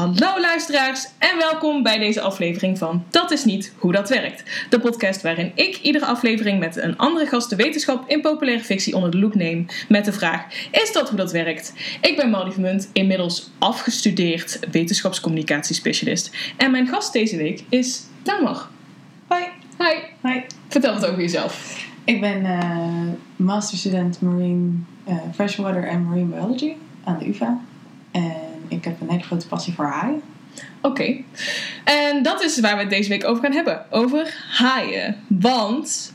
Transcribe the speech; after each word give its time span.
Hallo 0.00 0.40
luisteraars 0.40 1.08
en 1.18 1.38
welkom 1.38 1.82
bij 1.82 1.98
deze 1.98 2.20
aflevering 2.20 2.78
van 2.78 3.04
Dat 3.10 3.30
is 3.30 3.44
niet 3.44 3.74
hoe 3.78 3.92
dat 3.92 4.08
werkt. 4.08 4.66
De 4.70 4.80
podcast 4.80 5.22
waarin 5.22 5.52
ik 5.54 5.76
iedere 5.82 6.06
aflevering 6.06 6.58
met 6.58 6.76
een 6.76 6.96
andere 6.98 7.26
gast 7.26 7.50
de 7.50 7.56
wetenschap 7.56 8.08
in 8.08 8.20
populaire 8.20 8.64
fictie 8.64 8.94
onder 8.94 9.10
de 9.10 9.18
loep 9.18 9.34
neem 9.34 9.66
met 9.88 10.04
de 10.04 10.12
vraag: 10.12 10.44
Is 10.70 10.92
dat 10.92 11.08
hoe 11.08 11.18
dat 11.18 11.32
werkt? 11.32 11.72
Ik 12.00 12.16
ben 12.16 12.30
Maudie 12.30 12.52
Vermunt, 12.52 12.90
inmiddels 12.92 13.50
afgestudeerd 13.58 14.58
wetenschapscommunicatiespecialist. 14.70 16.30
En 16.56 16.70
mijn 16.70 16.86
gast 16.86 17.12
deze 17.12 17.36
week 17.36 17.64
is 17.68 18.02
Tamar. 18.22 18.68
Hoi. 19.26 19.44
Hi. 19.78 20.28
Hi. 20.30 20.40
Vertel 20.68 20.94
het 20.94 21.06
over 21.06 21.20
jezelf. 21.20 21.84
Ik 22.04 22.20
ben 22.20 22.42
uh, 22.42 23.12
masterstudent 23.36 24.20
Marine 24.20 24.70
uh, 25.08 25.14
Freshwater 25.34 25.84
en 25.84 26.04
Marine 26.04 26.26
Biology 26.26 26.72
aan 27.04 27.18
de 27.18 27.28
UvA. 27.28 27.60
En 28.10 28.49
ik 28.70 28.84
heb 28.84 29.00
een 29.00 29.10
hele 29.10 29.22
grote 29.22 29.46
passie 29.48 29.72
voor 29.74 29.84
haaien. 29.84 30.20
Oké. 30.80 31.16
En 31.84 32.22
dat 32.22 32.42
is 32.42 32.60
waar 32.60 32.74
we 32.74 32.80
het 32.80 32.90
deze 32.90 33.08
week 33.08 33.24
over 33.24 33.42
gaan 33.42 33.52
hebben. 33.52 33.84
Over 33.90 34.34
haaien. 34.50 35.16
Want 35.26 36.12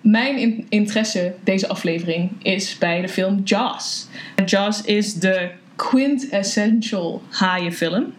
mijn 0.00 0.38
in- 0.38 0.66
interesse 0.68 1.34
deze 1.44 1.68
aflevering 1.68 2.30
is 2.42 2.78
bij 2.78 3.00
de 3.00 3.08
film 3.08 3.40
Jaws. 3.44 4.06
Jaws 4.44 4.82
is 4.82 5.14
de 5.14 5.50
quintessential 5.76 7.22
haaienfilm. 7.30 8.12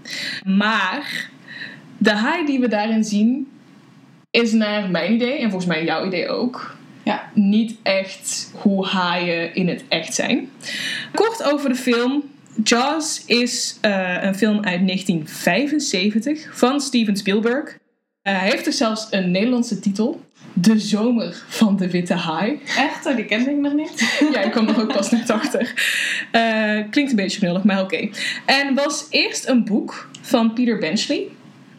Maar 0.45 1.29
de 1.97 2.11
haai 2.11 2.45
die 2.45 2.59
we 2.59 2.67
daarin 2.67 3.03
zien 3.03 3.47
is 4.31 4.51
naar 4.51 4.89
mijn 4.89 5.13
idee 5.13 5.37
en 5.37 5.49
volgens 5.49 5.65
mij 5.65 5.83
jouw 5.83 6.05
idee 6.05 6.27
ook 6.29 6.75
Ja. 7.03 7.29
niet 7.33 7.75
echt 7.83 8.51
hoe 8.61 8.85
haaien 8.87 9.55
in 9.55 9.67
het 9.67 9.83
echt 9.87 10.13
zijn. 10.13 10.49
Kort 11.13 11.43
over 11.43 11.69
de 11.69 11.75
film. 11.75 12.23
Jaws 12.63 13.23
is 13.25 13.77
eh, 13.81 14.23
een 14.23 14.35
film 14.35 14.55
uit 14.55 14.87
1975 14.87 16.49
van 16.57 16.81
Steven 16.81 17.17
Spielberg. 17.17 17.77
Eh, 18.21 18.39
hij 18.39 18.49
heeft 18.49 18.65
er 18.65 18.73
zelfs 18.73 19.07
een 19.09 19.31
Nederlandse 19.31 19.79
titel. 19.79 20.21
De 20.53 20.79
Zomer 20.79 21.43
van 21.47 21.77
de 21.77 21.89
Witte 21.89 22.13
Haai. 22.13 22.59
Echt? 22.77 23.05
Oh, 23.05 23.15
die 23.15 23.25
kende 23.25 23.49
ik 23.49 23.57
nog 23.57 23.73
niet. 23.73 24.19
Ja, 24.33 24.41
ik 24.41 24.51
kwam 24.51 24.67
er 24.67 24.81
ook 24.81 24.93
pas 24.93 25.11
net 25.11 25.29
achter. 25.29 25.73
Eh, 26.31 26.79
klinkt 26.89 27.11
een 27.11 27.15
beetje 27.15 27.39
knullig, 27.39 27.63
maar 27.63 27.81
oké. 27.81 28.09
En 28.45 28.73
was 28.73 29.05
eerst 29.09 29.47
een 29.47 29.63
boek 29.63 30.09
van 30.21 30.53
Peter 30.53 30.77
Benchley. 30.77 31.27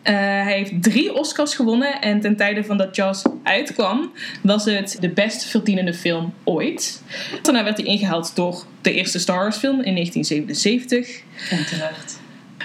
Eh, 0.05 0.15
hij 0.15 0.57
heeft 0.57 0.83
drie 0.83 1.15
Oscars 1.15 1.55
gewonnen 1.55 2.01
en 2.01 2.21
ten 2.21 2.37
tijde 2.37 2.65
van 2.65 2.77
dat 2.77 2.97
Jaws 2.97 3.23
uitkwam, 3.43 4.13
was 4.43 4.65
het 4.65 4.97
de 5.01 5.09
best 5.09 5.45
verdienende 5.45 5.95
film 5.95 6.35
ooit. 6.45 7.03
Daarna 7.43 7.65
werd 7.65 7.77
hij 7.77 7.87
ingehaald 7.87 8.37
door 8.37 8.65
de 8.81 8.93
eerste 8.93 9.19
Star 9.19 9.39
Wars 9.39 9.57
film 9.57 9.81
in 9.83 9.95
1977. 9.95 11.23
En 11.51 11.67
terecht. 11.67 12.21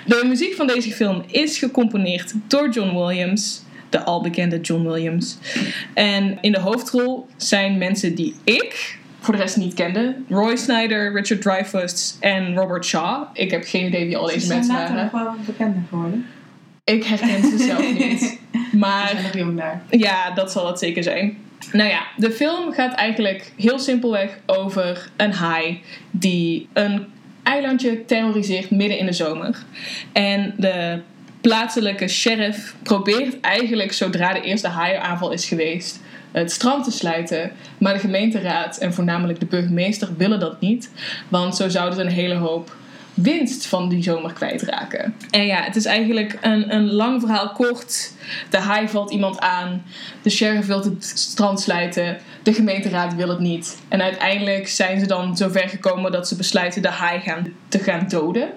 De 0.06 0.24
muziek 0.28 0.54
van 0.54 0.68
deze 0.68 0.92
film 0.92 1.24
is 1.28 1.58
gecomponeerd 1.58 2.34
door 2.48 2.70
John 2.70 2.98
Williams, 2.98 3.62
de 3.90 4.04
albekende 4.04 4.60
John 4.62 4.88
Williams. 4.88 5.38
En 5.94 6.38
in 6.42 6.52
de 6.52 6.60
hoofdrol 6.60 7.28
zijn 7.38 7.78
mensen 7.78 8.16
die 8.16 8.36
ik 8.44 8.98
voor 9.20 9.34
de 9.34 9.40
rest 9.40 9.58
niet 9.58 9.74
kende: 9.74 10.16
Roy 10.30 10.56
Snyder, 10.56 11.14
Richard 11.14 11.42
Dreyfuss 11.42 12.18
en 12.20 12.56
Robert 12.56 12.86
Shaw. 12.86 13.24
Ik 13.34 13.52
heb 13.52 13.64
geen 13.66 13.86
idee 13.86 14.06
wie 14.06 14.18
al 14.18 14.28
Ze 14.28 14.34
deze 14.34 14.46
zijn 14.46 14.58
mensen 14.58 14.76
later 14.78 14.96
waren. 14.96 15.12
nog 15.12 15.24
wel 15.24 15.34
bekender 15.46 15.82
geworden. 15.90 16.26
Ik 16.90 17.04
herken 17.04 17.44
ze 17.44 17.58
zelf 17.58 17.94
niet. 18.08 18.40
Maar 18.72 19.10
zijn 19.10 19.24
nog 19.24 19.34
jong 19.34 19.58
daar. 19.58 19.82
ja, 19.90 20.32
dat 20.32 20.52
zal 20.52 20.68
het 20.68 20.80
zeker 20.80 21.04
zijn. 21.04 21.38
Nou 21.72 21.90
ja, 21.90 22.02
de 22.18 22.32
film 22.32 22.74
gaat 22.74 22.94
eigenlijk 22.94 23.52
heel 23.58 23.80
simpelweg 23.80 24.40
over 24.46 25.10
een 25.18 25.34
haai 25.34 25.82
die 26.12 26.68
een 26.74 27.06
eilandje 27.44 28.06
terroriseert 28.06 28.72
midden 28.72 28.98
in 28.98 29.06
de 29.06 29.14
zomer. 29.14 29.58
En 30.12 30.54
de 30.58 31.00
plaatselijke 31.42 32.08
sheriff 32.08 32.76
probeert 32.84 33.40
eigenlijk 33.40 33.94
zodra 33.94 34.34
de 34.34 34.42
eerste 34.42 34.68
haaienaanval 34.68 35.32
is 35.32 35.46
geweest 35.46 36.00
het 36.32 36.52
strand 36.52 36.84
te 36.84 36.92
sluiten. 36.92 37.52
Maar 37.78 37.94
de 37.94 38.00
gemeenteraad 38.00 38.78
en 38.78 38.94
voornamelijk 38.94 39.40
de 39.40 39.46
burgemeester 39.46 40.10
willen 40.18 40.40
dat 40.40 40.62
niet. 40.62 40.92
Want 41.28 41.56
zo 41.56 41.70
zouden 41.70 41.96
ze 41.96 42.02
een 42.02 42.12
hele 42.12 42.36
hoop 42.36 42.76
winst 43.22 43.66
van 43.66 43.90
die 43.90 44.04
zomer 44.04 44.34
kwijtraken. 44.34 45.16
En 45.30 45.46
ja, 45.46 45.62
het 45.64 45.76
is 45.76 45.86
eigenlijk 45.86 46.38
een, 46.42 46.74
een 46.76 46.92
lang 46.92 47.22
verhaal 47.22 47.50
kort. 47.52 48.12
De 48.50 48.58
haai 48.58 48.88
valt 48.88 49.12
iemand 49.12 49.40
aan. 49.40 49.84
De 50.22 50.30
sheriff 50.30 50.68
wil 50.68 50.84
het 50.84 51.12
strand 51.16 51.60
sluiten. 51.62 52.18
De 52.44 52.54
gemeenteraad 52.54 53.16
wil 53.16 53.30
het 53.30 53.40
niet. 53.40 53.78
En 53.88 54.02
uiteindelijk 54.02 54.68
zijn 54.68 55.00
ze 55.00 55.06
dan 55.08 55.38
zover 55.38 55.70
gekomen 55.70 56.12
dat 56.12 56.28
ze 56.28 56.36
besluiten 56.36 56.82
de 56.82 56.88
haai 56.90 57.20
gaan, 57.20 57.54
te 57.68 57.80
gaan 57.80 58.06
doden. 58.08 58.50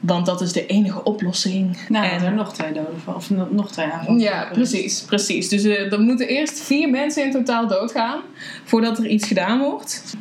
Want 0.00 0.26
dat 0.26 0.40
is 0.40 0.52
de 0.52 0.66
enige 0.66 1.02
oplossing. 1.04 1.76
Nou, 1.88 2.06
En- 2.06 2.24
er 2.24 2.32
nog 2.32 2.52
twee 2.54 2.72
doden 2.72 3.00
van. 3.04 3.14
Of 3.14 3.30
no- 3.30 3.48
nog 3.50 3.72
twee 3.72 3.86
aanvallen. 3.86 4.20
ja, 4.20 4.48
precies, 4.52 5.02
precies. 5.02 5.48
Dus 5.48 5.64
eh, 5.64 5.92
er 5.92 6.00
moeten 6.00 6.28
eerst 6.28 6.60
vier 6.60 6.88
mensen 6.90 7.24
in 7.24 7.30
totaal 7.30 7.66
doodgaan 7.66 8.20
voordat 8.64 8.98
er 8.98 9.06
iets 9.06 9.26
gedaan 9.26 9.58
wordt. 9.58 10.14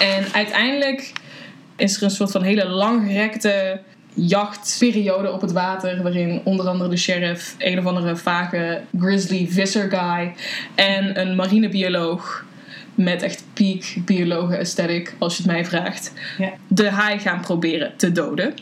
En 0.00 0.24
uiteindelijk 0.32 1.12
is 1.80 1.96
er 1.96 2.02
een 2.02 2.10
soort 2.10 2.30
van 2.30 2.42
hele 2.42 2.68
langgerekte 2.68 3.80
jachtperiode 4.14 5.32
op 5.32 5.40
het 5.40 5.52
water, 5.52 6.02
waarin 6.02 6.40
onder 6.44 6.68
andere 6.68 6.90
de 6.90 6.96
sheriff, 6.96 7.54
een 7.58 7.78
of 7.78 7.84
andere 7.84 8.16
vage 8.16 8.80
grizzly 8.98 9.46
visser 9.50 9.90
guy 9.90 10.34
en 10.74 11.20
een 11.20 11.36
marinebioloog 11.36 12.44
met 12.94 13.22
echt 13.22 13.44
peak 13.52 13.84
biologen 14.04 14.58
aesthetic, 14.58 15.14
als 15.18 15.36
je 15.36 15.42
het 15.42 15.52
mij 15.52 15.64
vraagt, 15.64 16.12
Ja. 16.38 16.52
de 16.66 16.90
haai 16.90 17.18
gaan 17.18 17.40
proberen 17.40 17.92
te 17.96 18.12
doden. 18.12 18.54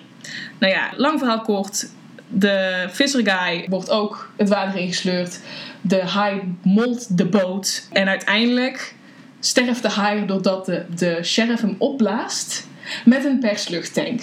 Nou 0.59 0.73
ja, 0.73 0.91
lang 0.97 1.19
verhaal 1.19 1.41
kort. 1.41 1.89
De 2.29 2.87
visserguy 2.91 3.67
wordt 3.69 3.91
ook 3.91 4.31
het 4.37 4.49
water 4.49 4.81
ingesleurd. 4.81 5.41
De 5.81 6.03
haai 6.03 6.41
molt 6.62 7.19
de 7.19 7.25
boot. 7.27 7.89
En 7.93 8.09
uiteindelijk 8.09 8.95
sterft 9.41 9.83
de 9.83 9.89
haai 9.89 10.27
doordat 10.27 10.67
de, 10.67 10.85
de 10.97 11.19
sheriff 11.23 11.61
hem 11.61 11.75
opblaast 11.79 12.67
met 13.04 13.25
een 13.25 13.38
persluchttank. 13.38 14.21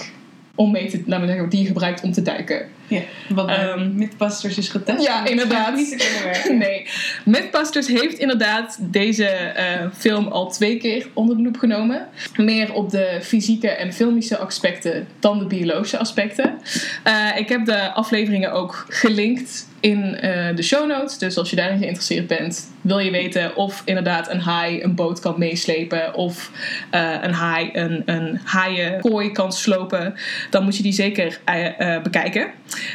Om 0.56 0.72
mee 0.72 0.90
te, 0.90 1.02
laten 1.06 1.26
we 1.26 1.32
zeggen, 1.32 1.50
die 1.50 1.60
hij 1.60 1.68
gebruikt 1.68 2.04
om 2.04 2.12
te 2.12 2.22
duiken. 2.22 2.70
Ja, 2.88 3.02
wat 3.30 3.78
Mythbusters 3.94 4.58
is 4.58 4.70
getest. 4.70 5.04
ja, 5.04 5.26
inderdaad. 5.26 5.76
Niet. 5.76 6.24
Nee. 6.50 6.88
Mythbusters 7.26 7.88
heeft 7.88 8.18
inderdaad 8.18 8.78
deze 8.82 9.26
eh, 9.26 9.86
film 9.98 10.28
al 10.28 10.50
twee 10.52 10.78
keer 10.78 11.08
onder 11.14 11.38
de 11.38 11.44
loep 11.44 11.58
genomen. 11.58 12.08
Meer 12.36 12.74
op 12.74 12.90
de 12.90 13.20
fysieke 13.22 13.70
en 13.70 13.94
filmische 13.94 14.38
aspecten 14.38 15.08
dan 15.20 15.40
de 15.40 15.46
biologische 15.46 15.98
aspecten. 15.98 16.60
Eh, 17.04 17.30
ik 17.38 17.50
heb 17.50 17.66
de 17.66 17.92
afleveringen 17.94 18.52
ook 18.52 18.86
gelinkt 18.90 19.68
in 19.86 20.16
eh, 20.16 20.56
de 20.56 20.64
show 20.64 20.88
notes. 20.88 21.18
Dus 21.18 21.38
als 21.38 21.50
je 21.50 21.56
daarin 21.56 21.78
geïnteresseerd 21.78 22.28
bent, 22.28 22.72
wil 22.82 23.00
je 23.00 23.12
weten 23.12 23.56
of 23.56 23.82
inderdaad 23.86 24.32
een 24.32 24.40
haai 24.40 24.84
een 24.84 24.96
boot 24.96 25.20
kan 25.20 25.36
meeslepen. 25.38 26.14
Of 26.14 26.52
eh, 26.90 27.14
een 27.22 27.34
haai 27.34 27.70
een, 27.74 28.02
een 28.06 28.40
haaienkooi 28.44 29.32
kan 29.32 29.52
slopen. 29.52 30.14
Dan 30.50 30.64
moet 30.64 30.78
je 30.78 30.84
die 30.84 30.94
zeker 30.94 31.40
eh, 31.46 32.02
bekijken. 32.02 32.52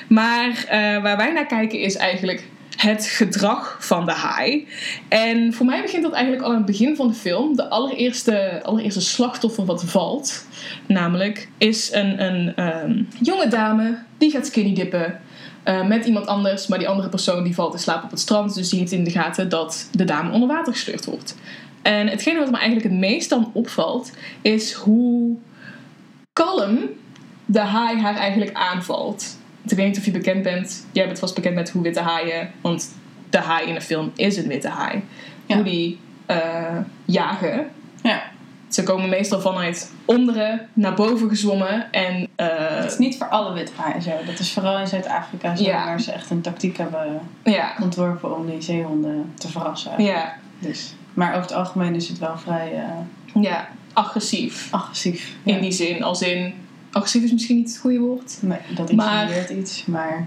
Maar 0.09 0.65
waar 1.03 1.17
wij 1.17 1.33
naar 1.33 1.47
kijken 1.47 1.79
is 1.79 1.97
eigenlijk 1.97 2.45
het 2.77 3.07
gedrag 3.07 3.77
van 3.81 4.07
de 4.07 4.13
haai. 4.13 4.69
En 5.09 5.53
voor 5.53 5.67
mij 5.67 5.83
begint 5.83 6.03
dat 6.03 6.13
eigenlijk 6.13 6.45
al 6.45 6.51
aan 6.51 6.57
het 6.57 6.67
begin 6.67 6.97
van 6.97 7.09
de 7.09 7.15
film. 7.15 7.57
De 7.57 7.69
allereerste, 7.69 8.61
allereerste 8.63 9.01
slachtoffer 9.01 9.65
wat 9.65 9.85
valt, 9.85 10.47
namelijk, 10.87 11.49
is 11.59 11.93
een, 11.93 12.23
een 12.25 12.53
ehm, 12.57 13.03
jonge 13.21 13.49
dame 13.49 13.99
die 14.19 14.31
gaat 14.31 14.47
skinny 14.47 14.75
dippen. 14.75 15.21
Eh, 15.63 15.87
met 15.87 16.05
iemand 16.05 16.27
anders, 16.27 16.67
maar 16.67 16.79
die 16.79 16.89
andere 16.89 17.09
persoon 17.09 17.45
die 17.45 17.55
valt 17.55 17.73
in 17.73 17.79
slaap 17.79 18.05
op 18.05 18.11
het 18.11 18.21
strand. 18.21 18.55
Dus 18.55 18.69
die 18.69 18.79
heeft 18.79 18.93
in 18.93 19.05
de 19.05 19.11
gaten 19.11 19.49
dat 19.49 19.89
de 19.93 20.05
dame 20.05 20.33
onder 20.33 20.49
water 20.49 20.73
gesleurd 20.73 21.05
wordt. 21.05 21.37
En 21.83 22.07
hetgene 22.07 22.39
wat 22.39 22.51
me 22.51 22.57
eigenlijk 22.57 22.89
het 22.89 22.99
meest 22.99 23.31
dan 23.31 23.51
opvalt, 23.53 24.13
is 24.43 24.73
hoe 24.73 25.37
kalm 26.33 26.79
de 27.47 27.61
haai 27.61 28.01
haar 28.01 28.17
eigenlijk 28.17 28.53
aanvalt. 28.57 29.39
Ik 29.69 29.77
weet 29.77 29.87
niet 29.87 29.99
of 29.99 30.05
je 30.05 30.11
bekend 30.11 30.43
bent. 30.43 30.87
Jij 30.93 31.07
bent 31.07 31.19
vast 31.19 31.35
bekend 31.35 31.55
met 31.55 31.71
hoe 31.71 31.83
witte 31.83 32.01
haaien. 32.01 32.51
Want 32.61 32.95
de 33.31 33.39
haai 33.39 33.69
in 33.69 33.75
de 33.75 33.81
film 33.81 34.13
is 34.15 34.37
een 34.37 34.49
witte 34.49 34.69
haai. 34.69 35.03
Ja. 35.47 35.55
Hoe 35.55 35.65
die 35.65 35.99
eh, 36.27 36.77
jagen. 37.05 37.71
Ze 38.71 38.83
komen 38.83 39.09
meestal 39.09 39.41
vanuit 39.41 39.91
onderen 40.05 40.69
naar 40.73 40.95
boven 40.95 41.29
gezwommen. 41.29 41.93
En 41.93 42.29
eh, 42.37 42.47
het 42.59 42.91
is 42.93 42.99
niet 42.99 43.17
voor 43.17 43.27
alle 43.29 43.53
witte 43.53 43.73
haaien 43.77 44.03
zo. 44.03 44.11
Dat 44.27 44.39
is 44.39 44.53
vooral 44.53 44.79
in 44.79 44.87
Zuid-Afrika 44.87 45.57
zo, 45.57 45.63
Ja. 45.65 45.85
waar 45.85 46.01
ze 46.01 46.13
echt 46.13 46.31
een 46.31 46.41
tactiek 46.41 46.77
hebben 46.77 47.21
ja, 47.45 47.73
ontworpen 47.83 48.37
om 48.37 48.47
die 48.47 48.63
zeehonden 48.63 49.33
te 49.35 49.49
verrassen. 49.49 50.03
ja, 50.03 50.33
Dus. 50.59 50.95
Maar 51.15 51.29
over 51.31 51.43
het 51.43 51.53
algemeen 51.53 51.95
is 51.95 52.09
het 52.09 52.19
wel 52.19 52.39
vrij 52.39 52.73
eh, 52.73 53.43
ja, 53.43 53.69
agressief. 53.93 54.69
agressief. 54.71 55.35
In 55.43 55.61
die 55.61 55.73
zin, 55.73 56.03
als 56.03 56.23
in... 56.23 56.55
Agressief 56.93 57.23
is 57.23 57.33
misschien 57.33 57.57
niet 57.57 57.69
het 57.69 57.79
goede 57.79 57.99
woord. 57.99 58.37
Nee, 58.41 58.59
dat 58.75 58.91
insinueert 58.91 59.51
iets, 59.51 59.85
maar 59.87 60.27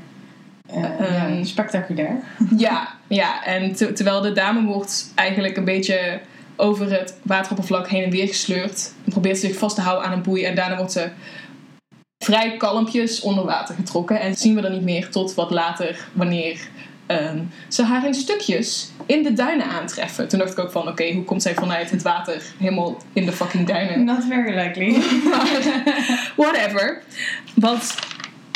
ja, 0.74 1.44
spectaculair. 1.44 2.24
Ja, 2.57 2.88
ja. 3.07 3.44
en 3.46 3.74
te- 3.75 3.94
terwijl 3.94 4.22
de 4.22 4.31
dame 4.31 4.62
wordt 4.66 5.12
eigenlijk 5.16 5.57
een 5.57 5.66
beetje 5.66 6.19
over 6.56 6.92
het 6.92 7.18
wateroppervlak 7.22 7.88
heen 7.88 8.04
en 8.04 8.10
weer 8.10 8.28
gesleurd. 8.28 8.94
En 9.06 9.12
probeert 9.12 9.38
ze 9.38 9.48
zich 9.48 9.58
vast 9.58 9.76
te 9.76 9.82
houden 9.82 10.06
aan 10.06 10.14
een 10.14 10.22
boei. 10.22 10.44
En 10.44 10.56
daarna 10.56 10.78
wordt 10.78 10.92
ze 10.92 11.10
vrij 12.24 12.58
kalmpjes 12.58 13.22
onder 13.22 13.46
water 13.46 13.76
getrokken. 13.76 14.20
En 14.20 14.36
zien 14.36 14.56
we 14.56 14.62
dan 14.62 14.72
niet 14.72 14.82
meer 14.82 15.10
tot 15.10 15.34
wat 15.34 15.52
later, 15.52 16.08
wanneer 16.14 16.68
ehm, 17.06 17.40
ze 17.68 17.84
haar 17.84 18.06
in 18.06 18.14
stukjes 18.14 18.92
in 19.06 19.24
de 19.24 19.34
duinen 19.34 19.66
aantreffen. 19.66 20.28
Toen 20.28 20.40
dacht 20.40 20.52
ik 20.52 20.60
ook 20.60 20.72
van, 20.72 20.88
oké, 20.88 21.12
hoe 21.14 21.24
komt 21.24 21.42
zij 21.42 21.54
vanuit 21.54 21.92
het 21.92 22.02
water 22.02 22.42
helemaal 22.58 22.98
in 23.14 23.26
de 23.26 23.32
fucking 23.32 23.68
duinen? 23.68 24.04
Not 24.14 24.24
very 24.30 24.56
likely. 24.56 25.02
Whatever. 26.44 27.04
Wat 27.56 27.96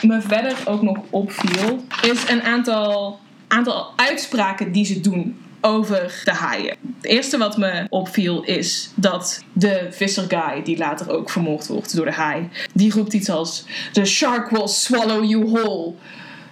me 0.03 0.21
verder 0.21 0.55
ook 0.65 0.81
nog 0.81 0.97
opviel, 1.09 1.83
is 2.01 2.29
een 2.29 2.41
aantal, 2.41 3.19
aantal 3.47 3.93
uitspraken 3.95 4.71
die 4.71 4.85
ze 4.85 5.01
doen 5.01 5.37
over 5.61 6.21
de 6.23 6.31
haaien. 6.31 6.75
Het 6.95 7.05
eerste 7.05 7.37
wat 7.37 7.57
me 7.57 7.85
opviel 7.89 8.43
is 8.43 8.91
dat 8.95 9.43
de 9.53 9.87
visserguy, 9.91 10.63
die 10.63 10.77
later 10.77 11.09
ook 11.09 11.29
vermoord 11.29 11.67
wordt 11.67 11.95
door 11.95 12.05
de 12.05 12.11
haai, 12.11 12.49
die 12.73 12.91
roept 12.91 13.13
iets 13.13 13.29
als: 13.29 13.65
The 13.91 14.05
shark 14.05 14.49
will 14.49 14.67
swallow 14.67 15.29
you 15.29 15.45
whole. 15.45 15.93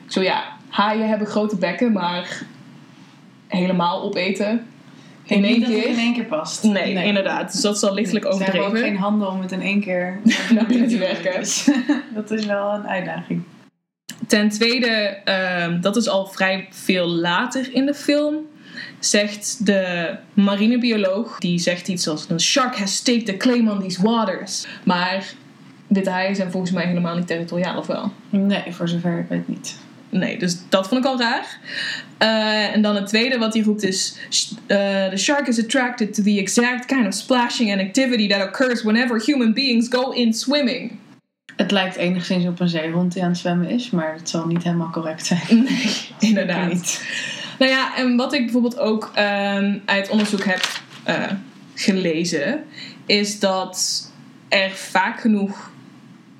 Zo 0.07 0.21
ja, 0.21 0.43
haaien 0.69 1.07
hebben 1.09 1.27
grote 1.27 1.57
bekken, 1.57 1.91
maar 1.91 2.41
helemaal 3.47 4.01
opeten. 4.03 4.67
In 5.25 5.43
één 5.43 5.51
niet 5.53 5.65
dat 5.65 5.75
het 5.75 5.83
keer. 5.83 5.91
in 5.91 5.97
één 5.97 6.13
keer 6.13 6.25
past. 6.25 6.63
Nee, 6.63 7.03
inderdaad. 7.03 7.51
Dus 7.51 7.61
dat 7.61 7.75
is 7.75 7.83
al 7.83 7.93
lichtelijk 7.93 8.25
Ze 8.25 8.43
hebben 8.43 8.47
ook 8.47 8.67
overdreven. 8.67 8.89
geen 8.89 9.03
handen 9.03 9.31
om 9.31 9.41
het 9.41 9.51
in 9.51 9.61
één 9.61 9.81
keer 9.81 10.19
Naar 10.53 10.65
binnen 10.65 10.87
te 10.87 10.97
werken. 10.97 11.39
Dus 11.39 11.69
dat 12.15 12.31
is 12.31 12.45
wel 12.45 12.73
een 12.73 12.87
uitdaging. 12.87 13.43
Ten 14.27 14.49
tweede, 14.49 14.87
ehm, 15.23 15.81
dat 15.81 15.95
is 15.95 16.07
al 16.07 16.25
vrij 16.25 16.67
veel 16.71 17.07
later 17.07 17.73
in 17.73 17.85
de 17.85 17.93
film, 17.93 18.35
zegt 19.05 19.65
de 19.65 20.15
marinebioloog, 20.33 21.39
die 21.39 21.59
zegt 21.59 21.87
iets 21.87 22.07
als: 22.07 22.25
The 22.25 22.39
shark 22.39 22.77
has 22.77 22.95
staked 22.95 23.29
a 23.29 23.37
claim 23.37 23.69
on 23.69 23.79
these 23.79 24.01
waters. 24.01 24.67
Maar 24.83 25.33
witte 25.87 26.09
haaien 26.09 26.35
zijn 26.35 26.51
volgens 26.51 26.71
mij 26.71 26.85
helemaal 26.85 27.15
niet 27.15 27.27
territoriaal, 27.27 27.77
of 27.77 27.87
wel? 27.87 28.11
Nee, 28.29 28.63
voor 28.69 28.87
zover 28.87 29.19
ik 29.19 29.27
weet 29.29 29.47
niet. 29.47 29.75
Nee, 30.09 30.37
dus 30.37 30.57
dat 30.69 30.87
vond 30.87 31.05
ik 31.05 31.11
al 31.11 31.19
raar. 31.19 31.59
Eh, 32.17 32.73
en 32.73 32.81
dan 32.81 32.95
het 32.95 33.07
tweede 33.07 33.37
wat 33.37 33.53
hij 33.53 33.63
roept 33.63 33.83
is: 33.83 34.17
eh, 34.67 34.77
The 35.07 35.17
shark 35.17 35.47
is 35.47 35.59
attracted 35.59 36.13
to 36.13 36.23
the 36.23 36.39
exact 36.39 36.85
kind 36.85 37.07
of 37.07 37.13
splashing 37.13 37.71
and 37.71 37.81
activity 37.81 38.27
that 38.27 38.47
occurs 38.47 38.83
whenever 38.83 39.21
human 39.25 39.53
beings 39.53 39.87
go 39.89 40.09
in 40.11 40.33
swimming. 40.33 40.91
Het 41.55 41.71
lijkt 41.71 41.95
enigszins 41.95 42.45
op 42.45 42.59
een 42.59 42.69
zeehond 42.69 43.13
die 43.13 43.23
aan 43.23 43.29
het 43.29 43.37
zwemmen 43.37 43.69
is, 43.69 43.89
maar 43.89 44.13
het 44.13 44.29
zal 44.29 44.45
niet 44.45 44.63
helemaal 44.63 44.89
correct 44.89 45.25
zijn. 45.25 45.63
Nee, 45.63 46.07
inderdaad. 46.29 47.01
Nou 47.59 47.71
ja, 47.71 47.95
en 47.97 48.15
wat 48.15 48.33
ik 48.33 48.43
bijvoorbeeld 48.43 48.79
ook 48.79 49.11
ehm, 49.13 49.77
uit 49.85 50.09
onderzoek 50.09 50.43
heb 50.43 50.81
eh, 51.03 51.23
gelezen, 51.73 52.63
is 53.05 53.39
dat 53.39 54.03
er 54.47 54.69
vaak 54.71 55.19
genoeg 55.19 55.71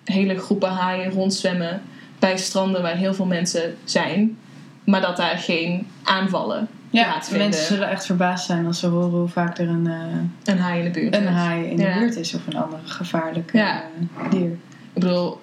hele 0.04 0.40
groepen 0.40 0.70
haaien 0.70 1.12
rondzwemmen 1.12 1.82
bij 2.20 2.38
stranden 2.38 2.82
waar 2.82 2.96
heel 2.96 3.14
veel 3.14 3.26
mensen 3.26 3.76
zijn, 3.84 4.38
maar 4.84 5.02
dat 5.02 5.18
daar 5.18 5.38
geen 5.38 5.88
aanvallen 6.04 6.68
Ja, 6.90 7.04
plaatsvinden. 7.04 7.48
mensen 7.50 7.66
zullen 7.66 7.90
echt 7.90 8.06
verbaasd 8.06 8.46
zijn 8.46 8.66
als 8.66 8.80
ze 8.80 8.88
horen 8.88 9.10
hoe 9.10 9.28
vaak 9.28 9.58
er 9.58 9.70
een, 9.70 9.88
eh, 9.88 10.54
Een 10.54 10.60
haai 10.60 10.80
in 10.80 10.92
de 10.92 11.00
buurt. 11.00 11.16
een 11.16 11.24
is. 11.24 11.30
haai 11.30 11.66
in 11.66 11.76
de 11.78 11.96
buurt 12.00 12.16
is 12.16 12.34
of 12.34 12.48
een 12.48 12.56
ander 12.58 12.80
gevaarlijk 12.86 13.54
Ja. 13.54 13.84
eh, 13.84 14.30
dier. 14.32 14.52
Ik 14.94 15.02
bedoel, 15.02 15.40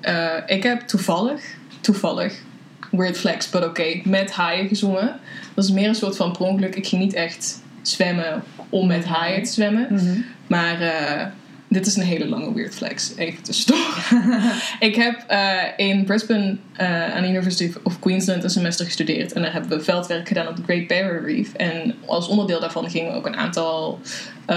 ik 0.46 0.62
heb 0.62 0.80
toevallig, 0.80 1.42
toevallig, 1.80 2.34
weird 2.93 3.19
flex, 3.19 3.50
but 3.50 3.65
oké, 3.65 4.00
met 4.05 4.31
haaien 4.31 4.69
gezongen. 4.69 5.21
Dat 5.55 5.65
is 5.65 5.71
meer 5.71 5.89
een 5.89 5.94
soort 5.94 6.17
van 6.17 6.33
per 6.33 6.47
ongeluk. 6.47 6.75
Ik 6.75 6.87
ging 6.87 7.03
niet 7.03 7.15
echt 7.15 7.62
zwemmen 7.83 8.43
om 8.69 8.87
met 8.87 9.05
haaien 9.05 9.43
te 9.43 9.53
zwemmen. 9.53 10.25
Maar 10.47 10.81
eh, 10.81 11.27
dit 11.69 11.87
is 11.87 11.97
een 11.97 12.03
hele 12.03 12.27
lange 12.27 12.55
weird 12.55 12.75
flex. 12.75 13.12
Even 13.17 13.43
tussendoor. 13.43 13.97
ik 14.89 14.94
heb 14.94 15.25
eh, 15.27 15.62
in 15.77 16.05
Brisbane 16.05 16.56
eh, 16.73 17.15
aan 17.15 17.23
de 17.23 17.29
University 17.29 17.73
of 17.83 17.99
Queensland 17.99 18.44
een 18.44 18.50
semester 18.50 18.85
gestudeerd. 18.85 19.33
En 19.33 19.43
daar 19.43 19.53
hebben 19.53 19.79
we 19.79 19.85
veldwerk 19.85 20.29
gedaan 20.29 20.49
op 20.49 20.56
de 20.56 20.62
Great 20.62 20.87
Barrier 20.87 21.23
Reef. 21.25 21.53
En 21.53 21.94
als 22.06 22.29
onderdeel 22.29 22.61
daarvan 22.61 22.91
gingen 22.91 23.12
we 23.12 23.19
ook 23.19 23.27
een 23.27 23.37
aantal 23.37 24.00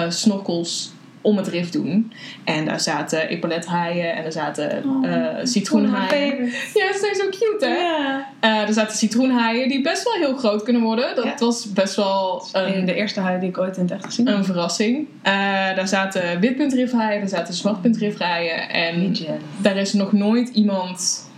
snorkels 0.10 0.94
om 1.26 1.38
het 1.38 1.48
rif 1.48 1.70
doen. 1.70 2.14
En 2.44 2.66
daar 2.66 2.80
zaten 2.80 3.28
epauletthaaien 3.28 4.16
en 4.16 4.26
er 4.26 4.32
zaten 4.32 4.84
eh 5.04 5.46
citroenhaaien. 5.46 6.46
Ja, 6.74 6.94
ze 6.94 7.00
zijn 7.00 7.16
zo 7.16 7.30
cute 7.30 7.66
hè? 7.66 8.50
Eh, 8.50 8.68
er 8.68 8.74
zaten 8.74 8.98
citroenhaaien 8.98 9.70
die 9.70 9.82
best 9.82 10.04
wel 10.04 10.14
heel 10.14 10.38
groot 10.38 10.64
kunnen 10.64 10.82
worden. 10.82 11.16
Dat 11.16 11.40
was 11.40 11.74
best 11.74 11.96
wel 11.96 12.46
In 12.54 12.74
een 12.74 12.86
de 12.86 12.94
eerste 12.94 13.20
haai 13.20 13.40
die 13.40 13.50
ik 13.50 13.58
ooit 13.58 13.78
in 13.78 13.84
het 13.84 13.92
echt 13.92 14.06
gezien 14.06 14.28
een 14.28 14.46
verrassing. 14.46 15.08
Eh, 15.22 15.34
daar 15.76 15.88
zaten 15.88 16.40
witpuntrifhaaien, 16.40 17.20
daar 17.20 17.30
zaten 17.30 17.54
zwartpuntrifhaaien. 17.54 18.70
En 18.70 19.16
daar 19.58 19.78
is 19.78 19.94
nog 19.94 20.12
nooit 20.12 20.50
iemand 20.50 21.30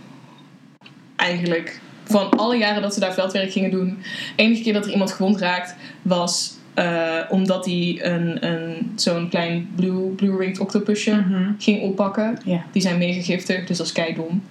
eigenlijk 1.16 1.80
van 2.04 2.30
alle 2.30 2.56
jaren 2.56 2.82
dat 2.82 2.94
ze 2.94 3.00
daar 3.00 3.14
veldwerk 3.14 3.52
gingen 3.52 3.70
doen. 3.70 3.98
enige 4.36 4.62
keer 4.62 4.72
dat 4.72 4.84
er 4.84 4.92
iemand 4.92 5.12
gewond 5.12 5.38
raakt 5.38 5.74
was 6.02 6.57
eh, 6.78 7.20
omdat 7.30 7.64
hij 7.64 7.98
een, 8.02 8.46
een, 8.46 8.92
zo'n 8.96 9.28
klein 9.28 9.68
blue, 9.76 10.08
blue 10.08 10.36
ringed 10.36 10.58
octopusje 10.60 11.14
Mhm. 11.14 11.50
ging 11.58 11.82
oppakken. 11.82 12.38
Die 12.72 12.82
zijn 12.82 12.98
mega 12.98 13.22
giftig, 13.22 13.66
dus 13.66 13.76
dat 13.76 13.86
is 13.86 13.92
keidom. 13.92 14.42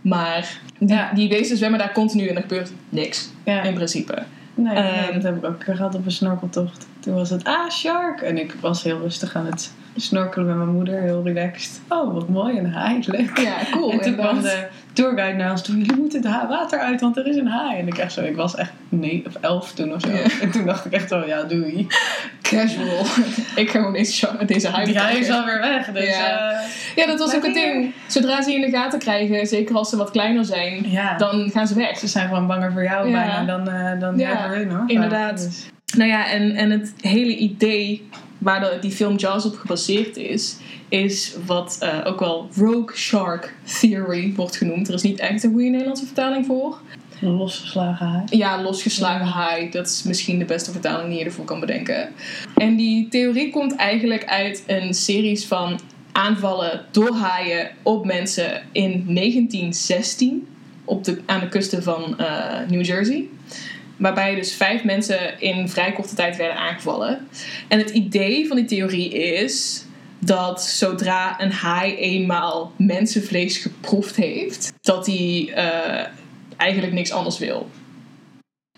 Maar 0.00 0.60
die, 0.78 0.88
Ja. 0.88 1.10
die 1.14 1.28
beesten 1.28 1.56
zwemmen 1.56 1.78
daar 1.78 1.92
continu 1.92 2.26
en 2.26 2.36
er 2.36 2.42
gebeurt 2.42 2.72
niks. 2.88 3.30
Ja. 3.44 3.62
In 3.62 3.74
principe. 3.74 4.22
Nee, 4.54 4.74
nee, 4.74 4.82
Ehm, 4.84 5.12
dat 5.14 5.22
heb 5.22 5.36
ik 5.36 5.44
ook 5.44 5.58
een 5.58 5.64
keer 5.64 5.76
gehad 5.76 5.94
op 5.94 6.04
een 6.04 6.10
snorkeltocht. 6.12 6.86
Toen 7.00 7.14
was 7.14 7.30
het, 7.30 7.44
ah, 7.44 7.70
shark! 7.70 8.20
En 8.20 8.38
ik 8.38 8.54
was 8.60 8.82
heel 8.82 8.98
rustig 8.98 9.34
aan 9.36 9.46
het 9.46 9.72
snorkelen 9.96 10.46
met 10.46 10.56
mijn 10.56 10.68
moeder, 10.68 11.00
heel 11.00 11.22
relaxed. 11.24 11.80
Oh, 11.88 12.14
wat 12.14 12.28
mooi, 12.28 12.58
een 12.58 12.72
haai, 12.72 13.02
leuk. 13.06 13.38
Ja, 13.38 13.54
cool. 13.70 13.92
en 13.92 14.00
toen 14.00 14.14
kwam 14.16 14.42
de 14.42 14.66
tourguide 14.92 15.36
naar 15.38 15.50
ons 15.50 15.62
toe, 15.62 15.76
jullie 15.76 15.96
moeten 15.96 16.22
het 16.32 16.48
water 16.48 16.78
uit, 16.78 17.00
want 17.00 17.16
er 17.16 17.26
is 17.26 17.36
een 17.36 17.46
haai. 17.48 17.78
En 17.78 17.86
ik 17.86 17.98
echt 17.98 18.12
zo, 18.12 18.20
ik 18.22 18.36
was 18.36 18.54
echt 18.54 18.72
nee 18.88 19.22
of 19.26 19.34
elf 19.40 19.72
toen 19.72 19.94
of 19.94 20.00
zo. 20.00 20.08
Ja. 20.08 20.22
En 20.40 20.50
toen 20.50 20.64
dacht 20.66 20.84
ik 20.84 20.92
echt 20.92 21.08
zo, 21.08 21.24
ja, 21.26 21.42
doei. 21.42 21.86
Casual. 22.42 23.00
ik 23.62 23.70
ga 23.70 23.78
gewoon 23.78 23.92
deze, 23.92 24.12
shark- 24.12 24.48
deze 24.48 24.68
haai 24.68 24.84
Die 24.86 24.98
haai 24.98 25.18
is 25.18 25.30
alweer 25.30 25.58
weg, 25.60 25.86
dus... 25.92 26.16
Ja. 26.16 26.50
eh, 26.50 26.58
Ja, 26.96 27.06
dat 27.06 27.18
was 27.18 27.34
ook 27.34 27.46
het 27.46 27.54
hier- 27.56 27.72
ding. 27.72 27.92
Zodra 28.06 28.42
ze 28.42 28.50
je 28.50 28.56
in 28.56 28.70
de 28.70 28.76
gaten 28.76 28.98
krijgen, 28.98 29.46
zeker 29.46 29.76
als 29.76 29.90
ze 29.90 29.96
wat 29.96 30.10
kleiner 30.10 30.44
zijn, 30.44 30.90
ja. 30.90 31.16
dan 31.16 31.50
gaan 31.50 31.66
ze 31.66 31.74
weg. 31.74 31.98
Ze 31.98 32.06
zijn 32.06 32.28
gewoon 32.28 32.46
banger 32.46 32.72
voor 32.72 32.82
jou 32.82 33.12
bijna 33.12 33.44
dan, 33.44 33.68
eh 33.70 34.00
dan 34.00 34.18
Ja, 34.18 34.28
jij 34.28 34.36
voor 34.46 34.56
hun, 34.56 34.70
hoor. 34.70 34.84
inderdaad. 34.86 35.36
Dus- 35.44 35.68
Nou 35.96 36.10
ja, 36.10 36.30
en, 36.30 36.50
en 36.56 36.70
het 36.70 36.94
hele 37.00 37.36
idee 37.36 38.08
waar 38.46 38.60
de, 38.60 38.78
die 38.80 38.90
film 38.90 39.16
Jaws 39.16 39.44
op 39.44 39.56
gebaseerd 39.56 40.16
is, 40.16 40.56
is 40.88 41.36
wat 41.46 41.76
eh, 41.80 41.98
ook 42.04 42.20
wel 42.20 42.48
Rogue 42.54 42.96
Shark 42.96 43.54
Theory 43.80 44.32
wordt 44.36 44.56
genoemd. 44.56 44.88
Er 44.88 44.94
is 44.94 45.02
niet 45.02 45.18
echt 45.18 45.42
een 45.42 45.50
goede 45.50 45.68
Nederlandse 45.68 46.06
vertaling 46.06 46.46
voor. 46.46 46.78
losgeslagen 47.20 48.06
haai. 48.06 48.24
Ja, 48.30 48.62
losgeslagen 48.62 49.26
haai. 49.26 49.70
Dat 49.70 49.86
is 49.86 50.02
misschien 50.02 50.38
de 50.38 50.44
beste 50.44 50.72
vertaling 50.72 51.08
die 51.08 51.18
je 51.18 51.24
ervoor 51.24 51.44
kan 51.44 51.60
bedenken. 51.60 52.08
En 52.54 52.76
die 52.76 53.08
theorie 53.08 53.50
komt 53.50 53.76
eigenlijk 53.76 54.24
uit 54.24 54.62
een 54.66 54.94
series 54.94 55.46
van 55.46 55.80
aanvallen 56.12 56.84
door 56.90 57.14
haaien 57.14 57.70
op 57.82 58.04
mensen 58.04 58.62
in 58.72 58.90
1916 59.14 60.46
op 60.84 61.04
de, 61.04 61.20
aan 61.26 61.40
de 61.40 61.48
kusten 61.48 61.82
van 61.82 62.18
eh, 62.18 62.68
New 62.68 62.84
Jersey. 62.84 63.28
Waarbij 63.96 64.34
dus 64.34 64.54
vijf 64.54 64.84
mensen 64.84 65.40
in 65.40 65.68
vrij 65.68 65.92
korte 65.92 66.14
tijd 66.14 66.36
werden 66.36 66.56
aangevallen. 66.56 67.28
En 67.68 67.78
het 67.78 67.90
idee 67.90 68.46
van 68.46 68.56
die 68.56 68.64
theorie 68.64 69.10
is 69.10 69.84
dat 70.18 70.62
zodra 70.62 71.40
een 71.40 71.52
haai 71.52 71.96
eenmaal 71.96 72.72
mensenvlees 72.76 73.58
geproefd 73.58 74.16
heeft, 74.16 74.72
dat 74.80 75.06
hij 75.06 75.52
eh, 75.54 76.06
eigenlijk 76.56 76.92
niks 76.92 77.12
anders 77.12 77.38
wil. 77.38 77.70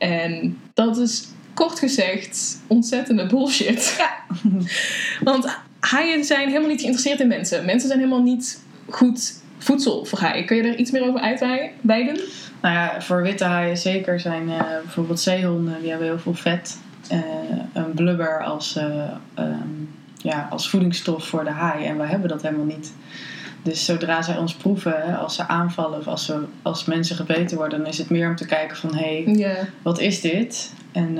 En 0.00 0.58
dat 0.74 0.96
is 0.96 1.28
kort 1.54 1.78
gezegd 1.78 2.60
ontzettende 2.66 3.26
bullshit. 3.26 3.94
Ja. 3.98 4.36
Want 5.30 5.60
haaien 5.80 6.24
zijn 6.24 6.48
helemaal 6.48 6.68
niet 6.68 6.80
geïnteresseerd 6.80 7.20
in 7.20 7.28
mensen. 7.28 7.64
Mensen 7.64 7.88
zijn 7.88 8.00
helemaal 8.00 8.22
niet 8.22 8.62
goed 8.88 9.32
voedsel 9.58 10.04
voor 10.04 10.18
haaien. 10.18 10.46
Kun 10.46 10.56
je 10.56 10.62
er 10.62 10.76
iets 10.76 10.90
meer 10.90 11.08
over 11.08 11.20
uitweiden? 11.20 12.20
Nou 12.60 12.74
ja, 12.74 13.00
voor 13.00 13.22
witte 13.22 13.44
haaien 13.44 13.76
zeker 13.76 14.20
zijn 14.20 14.50
eh, 14.50 14.58
bijvoorbeeld 14.82 15.20
zeehonden, 15.20 15.80
die 15.80 15.88
hebben 15.88 16.06
heel 16.08 16.18
veel 16.18 16.34
vet. 16.34 16.78
eh, 17.08 17.18
een 17.72 17.92
blubber 17.94 18.44
als, 18.44 18.76
eh, 18.76 18.84
ehm, 19.34 19.68
ja, 20.16 20.48
als 20.50 20.70
voedingsstof 20.70 21.26
voor 21.26 21.44
de 21.44 21.50
haai. 21.50 21.84
En 21.86 21.96
wij 21.98 22.06
hebben 22.06 22.28
dat 22.28 22.42
helemaal 22.42 22.64
niet. 22.64 22.92
Dus 23.62 23.84
zodra 23.84 24.22
zij 24.22 24.36
ons 24.36 24.54
proeven, 24.54 25.18
als 25.18 25.34
ze 25.34 25.48
aanvallen 25.48 25.98
of 25.98 26.06
als, 26.06 26.24
ze, 26.24 26.44
als 26.62 26.84
mensen 26.84 27.16
gebeten 27.16 27.56
worden, 27.56 27.78
dan 27.78 27.88
is 27.88 27.98
het 27.98 28.10
meer 28.10 28.28
om 28.28 28.36
te 28.36 28.46
kijken 28.46 28.76
van 28.76 28.94
hé, 28.94 29.22
hey, 29.22 29.66
wat 29.82 30.00
is 30.00 30.20
dit? 30.20 30.72
En, 30.92 31.18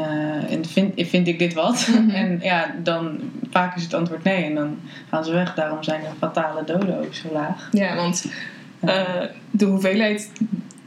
en 0.48 0.64
vind, 0.64 0.92
vind 0.96 1.28
ik 1.28 1.38
dit 1.38 1.54
wat? 1.54 1.88
Mhm. 1.90 2.10
en 2.22 2.38
ja, 2.42 2.74
dan 2.82 3.20
vaak 3.50 3.76
is 3.76 3.82
het 3.82 3.94
antwoord 3.94 4.24
nee 4.24 4.44
en 4.44 4.54
dan 4.54 4.78
gaan 5.10 5.24
ze 5.24 5.32
weg. 5.32 5.54
Daarom 5.54 5.82
zijn 5.82 6.00
de 6.00 6.06
fatale 6.18 6.64
doden 6.64 6.98
ook 6.98 7.14
zo 7.14 7.28
laag. 7.32 7.68
Ja, 7.72 7.94
want 7.94 8.26
de 9.50 9.64
hoeveelheid 9.64 10.30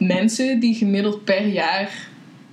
mensen 0.07 0.59
die 0.59 0.75
gemiddeld 0.75 1.23
per 1.23 1.45
jaar 1.45 2.07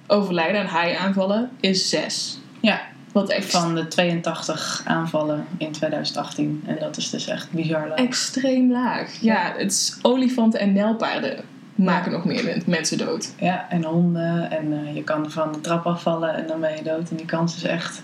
overlijden 0.07 0.61
aan 0.61 0.67
haaienaanvallen 0.67 1.51
is 1.61 1.89
zes. 1.89 2.39
Ja. 2.61 2.81
Wat 3.13 3.31
echt 3.31 3.51
van 3.51 3.75
de 3.75 3.89
82 3.89 4.83
aanvallen 4.85 5.47
in 5.59 5.73
2018. 5.73 6.63
En 6.67 6.77
dat 6.81 6.97
is 6.97 7.11
dus 7.11 7.27
echt 7.27 7.51
bizar 7.51 7.89
laag. 7.89 7.99
extreem 7.99 8.73
laag. 8.73 9.21
Ja, 9.21 9.55
het 9.57 9.73
is 9.73 9.99
olifanten 10.03 10.61
en 10.61 10.73
nijlpaarden 10.73 11.45
maken 11.75 12.13
nog 12.13 12.25
meer 12.25 12.45
men- 12.45 12.63
mensen 12.67 12.99
dood. 12.99 13.33
Ja, 13.39 13.67
en 13.71 13.85
honden. 13.85 14.51
En 14.51 14.73
eh, 14.87 14.95
je 14.95 15.05
kan 15.05 15.31
van 15.31 15.53
de 15.53 15.61
trap 15.61 15.87
afvallen 15.87 16.35
en 16.35 16.47
dan 16.47 16.61
ben 16.61 16.77
je 16.77 16.83
dood. 16.83 17.11
En 17.11 17.17
die 17.17 17.27
kans 17.27 17.57
is 17.57 17.63
echt, 17.63 18.03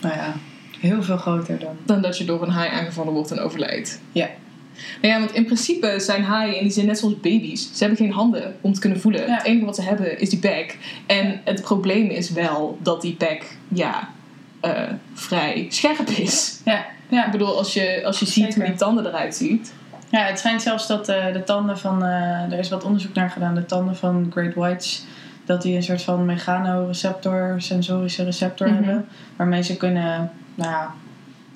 nou 0.00 0.14
ja, 0.14 0.34
heel 0.80 1.02
veel 1.02 1.16
groter 1.16 1.58
dan... 1.58 1.76
Dan 1.84 2.02
dat 2.02 2.18
je 2.18 2.24
door 2.24 2.42
een 2.42 2.50
haai 2.50 2.70
aangevallen 2.70 3.12
wordt 3.12 3.30
en 3.30 3.38
overlijdt. 3.40 4.00
Ja. 4.12 4.28
Nou 5.02 5.14
ja, 5.14 5.18
want 5.20 5.32
in 5.32 5.44
principe 5.44 5.94
zijn 6.00 6.22
haaien 6.22 6.56
in 6.56 6.62
die 6.62 6.72
zin 6.72 6.86
net 6.86 6.98
zoals 6.98 7.20
baby's. 7.20 7.62
Ze 7.72 7.78
hebben 7.84 7.96
geen 7.96 8.12
handen 8.12 8.54
om 8.60 8.72
te 8.72 8.80
kunnen 8.80 9.00
voelen. 9.00 9.26
Ja. 9.26 9.34
Het 9.34 9.44
enige 9.44 9.64
wat 9.64 9.74
ze 9.76 9.82
hebben 9.82 10.20
is 10.20 10.30
die 10.30 10.38
bek. 10.38 10.78
En 11.06 11.40
het 11.44 11.62
probleem 11.62 12.10
is 12.10 12.30
wel 12.30 12.78
dat 12.82 13.02
die 13.02 13.14
bek, 13.18 13.56
ja, 13.68 14.08
eh, 14.60 14.82
vrij 15.14 15.66
scherp 15.68 16.08
is. 16.08 16.60
Ja, 16.64 16.86
ja. 17.08 17.26
Ik 17.26 17.32
bedoel, 17.32 17.56
als 17.56 17.72
je, 17.74 18.00
als 18.04 18.18
je 18.18 18.26
ziet 18.26 18.44
Zeker. 18.44 18.54
hoe 18.60 18.64
die 18.66 18.74
tanden 18.78 19.06
eruit 19.06 19.34
ziet. 19.34 19.72
Ja, 20.10 20.20
het 20.24 20.38
schijnt 20.38 20.62
zelfs 20.62 20.86
dat 20.86 21.08
eh, 21.08 21.32
de 21.32 21.44
tanden 21.44 21.78
van, 21.78 22.04
eh, 22.04 22.52
er 22.52 22.58
is 22.58 22.68
wat 22.68 22.84
onderzoek 22.84 23.14
naar 23.14 23.30
gedaan, 23.30 23.54
de 23.54 23.66
tanden 23.66 23.96
van 23.96 24.26
Great 24.34 24.54
Whites, 24.54 25.04
dat 25.44 25.62
die 25.62 25.76
een 25.76 25.82
soort 25.82 26.02
van 26.02 26.24
mechanoreceptor, 26.24 27.54
sensorische 27.58 28.24
receptor 28.24 28.66
Mhm. 28.68 28.76
hebben, 28.76 29.06
waarmee 29.36 29.62
ze 29.62 29.76
kunnen 29.76 30.30
nou 30.54 30.70
ja, 30.70 30.92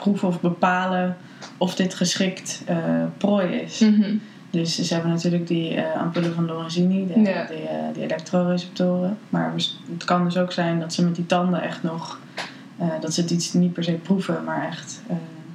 proeven 0.03 0.29
of 0.29 0.41
bepalen 0.41 1.17
of 1.57 1.75
dit 1.75 1.95
geschikt 1.95 2.63
eh, 2.67 2.77
prooi 3.19 3.47
is. 3.55 3.79
Mhm. 3.79 4.15
Dus 4.51 4.83
ze 4.83 4.95
hebben 4.95 5.13
natuurlijk 5.13 5.47
die 5.47 5.75
eh, 5.75 6.01
ampullen 6.01 6.35
van 6.35 6.47
Lorenzini, 6.47 7.07
de, 7.07 7.21
Ja. 7.21 7.45
die, 7.45 7.57
eh, 7.57 7.95
die 7.95 8.03
elektroreceptoren. 8.03 9.19
Maar 9.29 9.53
het 9.93 10.05
kan 10.05 10.25
dus 10.25 10.37
ook 10.37 10.53
zijn 10.53 10.81
dat 10.81 10.93
ze 10.93 11.05
met 11.05 11.15
die 11.15 11.27
tanden 11.27 11.63
echt 11.63 11.83
nog, 11.83 12.19
dat 13.01 13.15
ze 13.15 13.21
het 13.21 13.31
iets 13.31 13.53
niet 13.53 13.73
per 13.73 13.85
se 13.85 13.93
proeven, 13.93 14.45
maar 14.45 14.67
echt 14.67 15.01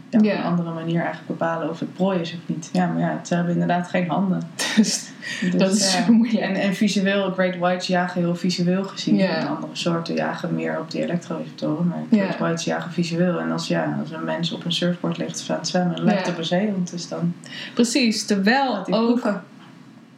ja, 0.10 0.20
op 0.20 0.26
Ja. 0.26 0.38
een 0.38 0.44
andere 0.44 0.72
manier 0.74 1.00
eigenlijk 1.02 1.28
bepalen 1.28 1.70
of 1.70 1.80
het 1.80 1.94
prooi 1.94 2.20
is 2.20 2.34
of 2.34 2.40
niet. 2.46 2.70
Ja, 2.74 2.88
maar 2.88 3.00
ja, 3.02 3.20
ze 3.26 3.36
hebben 3.36 3.54
inderdaad 3.54 3.88
geen 3.90 4.10
handen. 4.10 4.42
Dus 4.76 5.10
Dus, 5.42 5.54
dat 5.54 5.72
is 5.74 5.94
ja. 5.94 6.00
super 6.00 6.14
moeilijk. 6.14 6.44
En, 6.44 6.56
en 6.56 6.74
visueel, 6.76 7.32
Great 7.32 7.58
Whites 7.58 7.88
jagen 7.88 8.22
heel 8.22 8.36
visueel 8.36 8.84
gezien. 8.84 9.20
En 9.20 9.48
andere 9.48 9.76
soorten 9.76 10.16
jagen 10.16 10.56
meer 10.56 10.80
op 10.80 10.92
die 10.92 11.04
elektroreceptoren. 11.04 11.88
Maar 11.88 12.04
Great. 12.12 12.38
Whites 12.38 12.64
jagen 12.64 12.92
visueel. 12.92 13.40
En 13.40 13.52
als, 13.52 13.68
ja, 13.68 13.98
als 14.02 14.12
een 14.12 14.24
mens 14.24 14.52
op 14.52 14.66
een 14.66 14.74
surfboard 14.74 15.18
ligt 15.18 15.40
of 15.42 15.50
aan 15.50 15.58
het 15.58 15.68
zwemmen, 15.68 16.04
lijkt 16.04 16.26
Ja. 16.26 16.32
op 16.32 16.38
een 16.38 16.46
zeehond. 16.46 16.92
Dus 16.92 17.08
dan 17.08 17.34
Precies, 17.74 18.26
terwijl 18.26 18.86
ook 18.90 19.42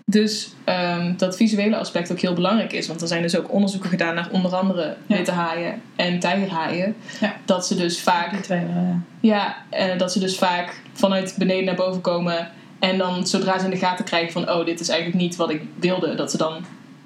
dus 0.05 0.53
ehm, 0.63 1.13
dat 1.17 1.35
visuele 1.35 1.77
aspect 1.77 2.11
ook 2.11 2.19
heel 2.19 2.33
belangrijk 2.33 2.73
is. 2.73 2.87
Want 2.87 3.01
er 3.01 3.07
zijn 3.07 3.21
dus 3.21 3.37
ook 3.37 3.51
onderzoeken 3.53 3.89
gedaan 3.89 4.15
naar 4.15 4.27
onder 4.31 4.55
andere 4.55 4.95
Ja. 5.05 5.15
witte 5.15 5.31
haaien 5.31 5.81
en 5.95 6.19
tijgerhaaien. 6.19 6.95
Ja. 7.19 7.35
Dat 7.45 7.67
ze 7.67 7.75
dus 7.75 8.01
vaak 8.01 8.31
Die 8.31 8.39
twee, 8.41 8.59
ja. 8.59 8.99
Ja, 9.19 9.55
eh, 9.69 9.97
dat 9.97 10.11
ze 10.11 10.19
dus 10.19 10.37
vaak 10.37 10.81
vanuit 10.93 11.35
beneden 11.37 11.65
naar 11.65 11.75
boven 11.75 12.01
komen. 12.01 12.47
En 12.79 12.98
dan 12.98 13.27
zodra 13.27 13.57
ze 13.59 13.65
in 13.65 13.71
de 13.71 13.77
gaten 13.77 14.05
krijgen 14.05 14.31
van... 14.31 14.50
oh, 14.50 14.65
dit 14.65 14.79
is 14.79 14.89
eigenlijk 14.89 15.21
niet 15.21 15.36
wat 15.36 15.50
ik 15.50 15.62
wilde... 15.79 16.15
dat 16.15 16.31
ze 16.31 16.38
dan 16.38 16.53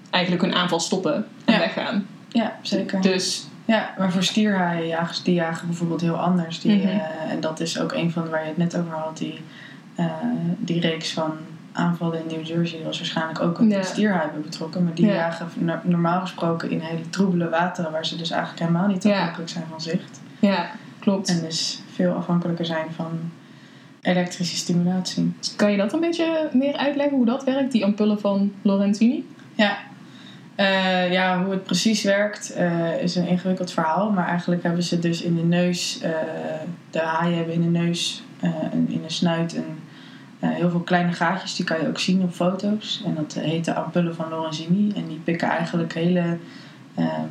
eigenlijk 0.10 0.44
hun 0.44 0.56
aanval 0.56 0.80
stoppen 0.80 1.26
en 1.46 1.54
Ja. 1.54 1.60
weggaan. 1.60 2.06
Ja, 2.30 2.56
zeker. 2.62 3.02
Dus 3.02 3.48
Ja, 3.66 3.94
maar 3.98 4.12
voor 4.12 4.24
stierhaaien 4.24 4.88
jagen 4.88 5.16
ze- 5.16 5.24
die 5.24 5.34
jagen 5.34 5.68
bijvoorbeeld 5.68 6.02
heel 6.02 6.16
anders. 6.20 6.60
Die, 6.62 6.78
Mhm. 6.78 6.88
eh, 6.88 7.32
en 7.32 7.40
dat 7.40 7.60
is 7.60 7.80
ook 7.80 7.92
een 7.94 8.12
van 8.12 8.30
waar 8.30 8.42
je 8.42 8.48
het 8.48 8.58
net 8.58 8.78
over 8.78 8.92
had. 8.94 9.18
Die, 9.18 9.40
eh, 9.96 10.06
die 10.58 10.80
reeks 10.82 11.12
van 11.14 11.32
aanvallen 11.72 12.20
in 12.20 12.36
New 12.38 12.46
Jersey 12.48 12.84
was 12.84 12.98
waarschijnlijk 12.98 13.40
ook 13.40 13.60
een 13.60 13.70
Ja. 13.70 13.82
stierhaai 13.84 14.28
betrokken. 14.44 14.84
Maar 14.84 14.94
die 14.94 15.06
Ja. 15.06 15.14
jagen 15.14 15.48
no- 15.54 15.80
normaal 15.84 16.22
gesproken 16.22 16.70
in 16.70 16.80
hele 16.80 17.10
troebele 17.10 17.50
wateren... 17.50 17.92
waar 17.92 18.06
ze 18.06 18.16
dus 18.16 18.30
eigenlijk 18.32 18.62
helemaal 18.62 18.88
niet 18.88 19.04
Ja. 19.04 19.12
afhankelijk 19.18 19.50
zijn 19.50 19.66
van 19.70 19.82
zicht. 19.82 20.22
ja, 20.40 20.70
klopt. 21.00 21.30
En 21.30 21.40
dus 21.42 21.82
veel 21.94 22.14
afhankelijker 22.14 22.66
zijn 22.66 22.86
van 22.96 23.20
elektrische 24.04 24.56
stimulatie. 24.56 25.34
Kan 25.56 25.72
je 25.72 25.78
dat 25.78 25.94
een 25.94 26.00
beetje 26.00 26.50
meer 26.54 26.74
uitleggen 26.74 27.18
hoe 27.18 27.26
dat 27.26 27.44
werkt? 27.44 27.72
Die 27.72 27.86
ampullen 27.86 28.20
van 28.20 28.54
Lorenzini? 28.62 29.26
Ja. 29.56 29.78
Eh, 30.56 31.12
ja, 31.12 31.44
hoe 31.44 31.52
het 31.52 31.64
precies 31.64 32.04
werkt 32.04 32.54
eh, 32.54 33.02
is 33.02 33.16
een 33.16 33.28
ingewikkeld 33.28 33.72
verhaal. 33.72 34.12
Maar 34.12 34.28
eigenlijk 34.28 34.64
hebben 34.64 34.84
ze 34.84 35.00
dus 35.00 35.22
in 35.22 35.36
de 35.36 35.44
neus, 35.44 36.00
eh, 36.02 36.12
de 36.90 37.00
haaien 37.00 37.38
hebben 37.38 37.54
in 37.54 37.62
de 37.62 37.80
neus 37.80 38.24
en 38.72 38.86
in 38.90 39.02
de 39.02 39.10
snuit 39.14 39.56
een, 39.56 39.82
heel 40.40 40.70
veel 40.70 40.80
kleine 40.80 41.12
gaatjes. 41.12 41.56
Die 41.56 41.66
kan 41.66 41.82
je 41.82 41.88
ook 41.88 42.00
zien 42.00 42.22
op 42.22 42.34
foto's. 42.34 43.04
En 43.06 43.16
dat 43.16 43.34
heet 43.34 43.66
de 43.66 43.74
ampullen 43.74 44.16
van 44.16 44.30
Lorenzini. 44.30 44.92
En 44.96 45.08
die 45.08 45.20
pikken 45.24 45.48
eigenlijk 45.48 45.94
hele 45.94 46.38
ehm, 46.96 47.26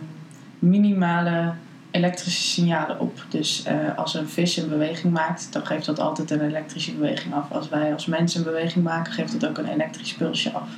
minimale 0.59 1.53
elektrische 1.93 2.43
signalen 2.43 3.01
op. 3.01 3.25
Dus 3.29 3.63
eh, 3.63 3.75
als 3.97 4.15
een 4.15 4.29
vis 4.29 4.57
een 4.57 4.69
beweging 4.69 5.13
maakt, 5.13 5.53
dan 5.53 5.67
geeft 5.67 5.87
dat 5.87 5.99
altijd 5.99 6.31
een 6.31 6.41
elektrische 6.41 6.93
beweging 6.93 7.35
af. 7.35 7.51
Als 7.51 7.69
wij 7.69 7.93
als 7.93 8.07
mensen 8.07 8.39
een 8.39 8.53
beweging 8.53 8.85
maken, 8.85 9.13
geeft 9.13 9.41
dat 9.41 9.51
ook 9.51 9.59
een 9.59 9.73
elektrisch 9.73 10.15
pulsje 10.15 10.53
af. 10.53 10.69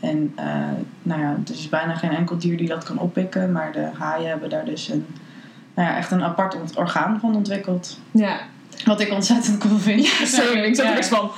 En 0.00 0.32
eh, 0.36 0.44
nou 1.02 1.20
ja, 1.20 1.36
er 1.46 1.52
is 1.52 1.68
bijna 1.68 1.94
geen 1.94 2.10
enkel 2.10 2.38
dier 2.38 2.56
die 2.56 2.68
dat 2.68 2.84
kan 2.84 2.98
oppikken, 2.98 3.52
maar 3.52 3.72
de 3.72 3.88
haaien 3.98 4.28
hebben 4.28 4.50
daar 4.50 4.64
dus 4.64 4.88
een, 4.88 5.06
nou 5.74 5.88
ja, 5.88 5.96
echt 5.96 6.10
een 6.10 6.22
apart 6.22 6.76
orgaan 6.76 7.20
van 7.20 7.36
ontwikkeld. 7.36 7.98
Ja, 8.10 8.38
Wat 8.84 9.00
ik 9.00 9.12
ontzettend 9.12 9.58
cool 9.58 9.78
vind. 9.78 10.06
ja 10.06 10.26
sorry. 10.26 10.62
Ik 10.62 10.76
zat 10.76 10.86
er 10.86 10.96
echt 10.96 11.08
van... 11.08 11.30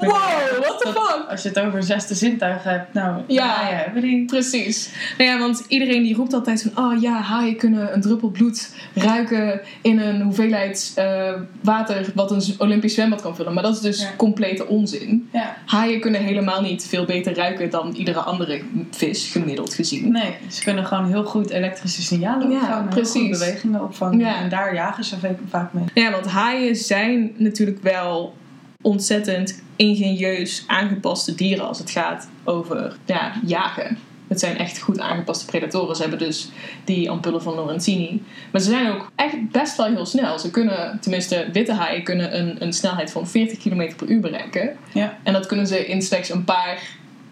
Wow, 0.00 0.58
what 0.60 0.78
the 0.80 0.86
fuck? 0.92 1.30
Als 1.30 1.42
je 1.42 1.48
het 1.48 1.58
over 1.58 1.82
zesde 1.82 2.14
zintuigen 2.14 2.70
hebt, 2.70 2.94
nou, 2.94 3.22
Ja. 3.26 3.44
ja, 3.44 3.48
haaien 3.50 3.76
hebben 3.78 4.02
die. 4.02 4.24
Precies. 4.24 4.90
Nou 5.18 5.30
ja, 5.30 5.38
want 5.38 5.64
iedereen 5.68 6.02
die 6.02 6.14
roept 6.16 6.32
altijd 6.32 6.62
van... 6.72 6.84
Oh 6.84 7.00
ja, 7.00 7.20
haaien 7.20 7.56
kunnen 7.56 7.94
een 7.94 8.00
druppel 8.00 8.28
bloed 8.28 8.74
ruiken 8.94 9.60
in 9.82 9.98
een 10.00 10.20
hoeveelheid 10.22 10.92
eh, 10.96 11.32
water... 11.60 12.06
wat 12.14 12.30
een 12.30 12.42
Olympisch 12.58 12.94
zwembad 12.94 13.22
kan 13.22 13.36
vullen. 13.36 13.54
Maar 13.54 13.62
dat 13.62 13.74
is 13.74 13.80
dus 13.80 14.00
Ja. 14.00 14.08
complete 14.16 14.66
onzin. 14.66 15.28
Ja, 15.32 15.56
Haaien 15.66 16.00
kunnen 16.00 16.20
helemaal 16.20 16.60
niet 16.62 16.86
veel 16.86 17.04
beter 17.04 17.34
ruiken 17.34 17.70
dan 17.70 17.92
iedere 17.94 18.18
andere 18.20 18.62
vis, 18.90 19.30
gemiddeld 19.32 19.74
gezien. 19.74 20.12
nee, 20.12 20.34
ze 20.48 20.62
kunnen 20.62 20.86
gewoon 20.86 21.06
heel 21.06 21.24
goed 21.24 21.50
elektrische 21.50 22.02
signalen 22.02 22.50
Ja, 22.50 22.56
opvangen. 22.60 22.82
heel 22.82 22.88
precies. 22.90 23.20
goed 23.20 23.30
bewegingen 23.30 23.82
opvangen. 23.82 24.18
Ja. 24.18 24.40
En 24.40 24.48
daar 24.48 24.74
jagen 24.74 25.04
ze 25.04 25.18
vaak- 25.18 25.38
vaak 25.48 25.72
mee. 25.72 25.84
Ja, 25.94 26.10
want 26.10 26.26
haaien 26.26 26.76
zijn 26.76 27.32
natuurlijk 27.36 27.82
wel 27.82 28.34
ontzettend 28.80 29.62
ingenieus 29.76 30.64
aangepaste 30.66 31.34
dieren 31.34 31.68
als 31.68 31.78
het 31.78 31.90
gaat 31.90 32.28
over 32.44 32.96
ja, 33.04 33.32
jagen. 33.46 33.98
Het 34.28 34.40
zijn 34.40 34.58
echt 34.58 34.80
goed 34.80 35.00
aangepaste 35.00 35.44
predatoren. 35.44 35.96
Ze 35.96 36.02
hebben 36.02 36.18
dus 36.18 36.48
die 36.84 37.10
ampullen 37.10 37.42
van 37.42 37.54
Lorenzini. 37.54 38.22
Maar 38.52 38.60
ze 38.60 38.70
zijn 38.70 38.92
ook 38.92 39.10
echt 39.16 39.50
best 39.50 39.76
wel 39.76 39.86
heel 39.86 40.06
snel. 40.06 40.38
Ze 40.38 40.50
kunnen, 40.50 40.98
tenminste 41.00 41.48
witte 41.52 41.72
haaien, 41.72 42.02
kunnen 42.02 42.38
een, 42.38 42.56
een 42.62 42.72
snelheid 42.72 43.10
van 43.10 43.28
40 43.28 43.58
km 43.58 43.92
per 43.96 44.08
uur 44.08 44.20
bereiken. 44.20 44.76
Ja. 44.92 45.18
En 45.22 45.32
dat 45.32 45.46
kunnen 45.46 45.66
ze 45.66 45.86
in 45.86 46.02
slechts 46.02 46.30
een 46.30 46.44
paar 46.44 46.82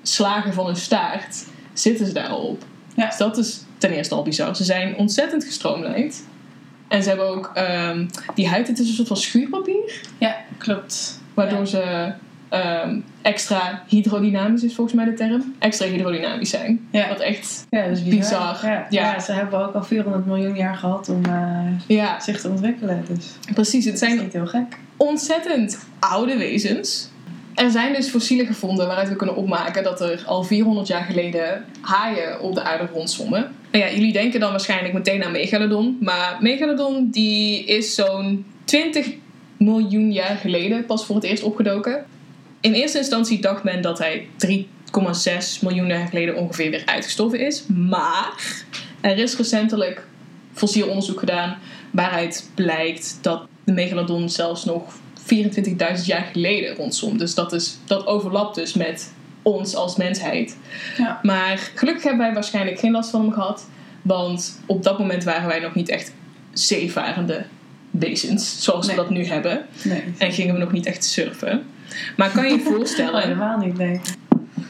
slagen 0.02 0.52
van 0.52 0.66
hun 0.66 0.76
staart 0.76 1.46
zitten 1.72 2.06
ze 2.06 2.12
daar 2.12 2.28
al 2.28 2.40
op. 2.40 2.64
Ja. 2.94 3.06
Dus 3.06 3.16
dat 3.16 3.38
is 3.38 3.64
ten 3.78 3.90
eerste 3.90 4.14
al 4.14 4.22
bizar. 4.22 4.56
Ze 4.56 4.64
zijn 4.64 4.96
ontzettend 4.96 5.44
gestroomlijnd. 5.44 6.24
En 6.88 7.02
ze 7.02 7.08
hebben 7.08 7.28
ook 7.28 7.50
ehm, 7.54 8.06
die 8.34 8.48
huid, 8.48 8.68
het 8.68 8.78
is 8.78 8.88
een 8.88 8.94
soort 8.94 9.08
van 9.08 9.16
schuurpapier. 9.16 10.00
Ja, 10.18 10.36
klopt. 10.58 11.20
Waardoor 11.38 11.58
Ja. 11.58 11.64
ze 11.66 12.12
ehm, 12.48 12.98
extra 13.22 13.82
hydrodynamisch 13.86 14.62
is 14.62 14.74
volgens 14.74 14.96
mij 14.96 15.04
de 15.04 15.14
term. 15.14 15.54
Extra 15.58 15.86
hydrodynamisch 15.86 16.50
zijn. 16.50 16.88
Ja. 16.90 17.08
Wat 17.08 17.20
echt, 17.20 17.66
Ja, 17.70 17.82
dat 17.88 17.96
is 17.96 18.04
Bizar. 18.04 18.52
bizar. 18.52 18.86
Ja. 18.90 19.20
Ze 19.20 19.32
hebben 19.32 19.66
ook 19.66 19.74
al 19.74 19.84
400 19.84 20.26
miljoen 20.26 20.56
jaar 20.56 20.74
gehad 20.76 21.08
om 21.08 21.24
eh, 21.24 21.96
ja, 21.96 22.20
zich 22.20 22.40
te 22.40 22.48
ontwikkelen. 22.48 23.04
Dus 23.08 23.26
precies. 23.54 23.84
Het 23.84 23.98
zijn 23.98 24.16
niet 24.18 24.32
heel 24.32 24.46
gek. 24.46 24.76
ontzettend 24.96 25.78
oude 25.98 26.36
wezens. 26.36 27.08
Er 27.54 27.70
zijn 27.70 27.92
dus 27.94 28.08
fossielen 28.08 28.46
gevonden 28.46 28.86
waaruit 28.86 29.08
we 29.08 29.16
kunnen 29.16 29.36
opmaken 29.36 29.82
dat 29.82 30.00
er 30.00 30.22
al 30.26 30.42
400 30.44 30.86
jaar 30.86 31.02
geleden 31.04 31.64
haaien 31.80 32.40
op 32.40 32.54
de 32.54 32.62
aarde 32.62 32.86
rondzwommen. 32.92 33.50
Nou 33.72 33.84
ja, 33.84 33.90
jullie 33.90 34.12
denken 34.12 34.40
dan 34.40 34.50
waarschijnlijk 34.50 34.94
meteen 34.94 35.24
aan 35.24 35.32
Megalodon. 35.32 35.98
Maar 36.00 36.36
Megalodon 36.40 37.08
die 37.10 37.64
is 37.64 37.94
zo'n 37.94 38.44
20 38.64 39.08
miljoen 39.58 40.12
jaar 40.12 40.36
geleden 40.36 40.86
pas 40.86 41.06
voor 41.06 41.14
het 41.14 41.24
eerst 41.24 41.42
opgedoken. 41.42 42.04
In 42.60 42.72
eerste 42.72 42.98
instantie 42.98 43.40
dacht 43.40 43.62
men 43.62 43.82
dat 43.82 43.98
hij 43.98 44.26
3,6 44.46 44.62
miljoen 45.60 45.86
jaar 45.86 46.08
geleden 46.08 46.36
ongeveer 46.36 46.70
weer 46.70 46.82
uitgestorven 46.84 47.40
is. 47.40 47.66
Maar 47.66 48.64
er 49.00 49.18
is 49.18 49.36
recentelijk 49.36 50.06
fossiel 50.52 50.88
onderzoek 50.88 51.18
gedaan 51.18 51.58
waaruit 51.90 52.50
blijkt 52.54 53.18
dat 53.20 53.46
de 53.64 53.72
megalodon 53.72 54.28
zelfs 54.28 54.64
nog 54.64 54.94
24.000 55.32 56.04
jaar 56.04 56.28
geleden 56.32 56.74
rondzom. 56.74 57.18
Dus 57.18 57.34
dat, 57.34 57.52
is, 57.52 57.78
dat 57.84 58.06
overlapt 58.06 58.54
dus 58.54 58.74
met 58.74 59.12
ons 59.42 59.74
als 59.74 59.96
mensheid. 59.96 60.56
Ja. 60.96 61.20
Maar 61.22 61.70
gelukkig 61.74 62.02
hebben 62.02 62.26
wij 62.26 62.34
waarschijnlijk 62.34 62.78
geen 62.78 62.92
last 62.92 63.10
van 63.10 63.20
hem 63.20 63.32
gehad. 63.32 63.68
Want 64.02 64.60
op 64.66 64.82
dat 64.82 64.98
moment 64.98 65.24
waren 65.24 65.48
wij 65.48 65.60
nog 65.60 65.74
niet 65.74 65.88
echt 65.88 66.12
zeevarende 66.52 67.44
zoals 68.36 68.86
Nee. 68.86 68.96
we 68.96 69.02
dat 69.02 69.10
nu 69.10 69.24
hebben. 69.26 69.66
Nee. 69.84 70.02
En 70.18 70.32
gingen 70.32 70.54
we 70.54 70.60
nog 70.60 70.72
niet 70.72 70.86
echt 70.86 71.04
surfen. 71.04 71.62
Maar 72.16 72.30
kan 72.30 72.44
je 72.44 72.50
je 72.54 72.60
Oh, 72.60 72.66
voorstellen, 72.74 73.22
helemaal 73.22 73.58
niet, 73.58 73.76
nee. 73.78 74.00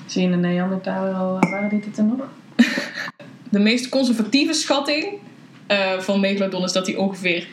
Zie 0.06 0.22
je 0.22 0.28
in 0.34 0.40
de 0.42 0.48
Neandertaler 0.48 1.14
al, 1.14 1.38
waren 1.50 1.68
die 1.68 1.82
het 1.86 1.98
er 1.98 2.04
nog? 2.04 2.18
de 3.50 3.58
meest 3.58 3.88
conservatieve 3.88 4.52
schatting 4.52 5.06
eh, 5.66 5.98
van 5.98 6.20
Megalodon 6.20 6.64
is 6.64 6.72
dat 6.72 6.86
hij 6.86 6.96
ongeveer 6.96 7.46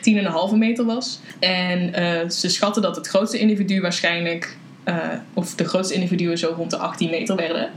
10,5 0.50 0.56
meter 0.56 0.84
was. 0.84 1.20
En 1.38 1.94
eh, 1.94 2.28
ze 2.28 2.48
schatten 2.48 2.82
dat 2.82 2.96
het 2.96 3.06
grootste 3.08 3.38
individu 3.38 3.80
waarschijnlijk, 3.80 4.56
eh, 4.84 4.96
of 5.34 5.54
de 5.54 5.64
grootste 5.64 5.94
individuen 5.94 6.38
zo 6.38 6.54
rond 6.56 6.70
de 6.70 6.76
18 6.76 7.10
meter 7.10 7.36
werden. 7.36 7.70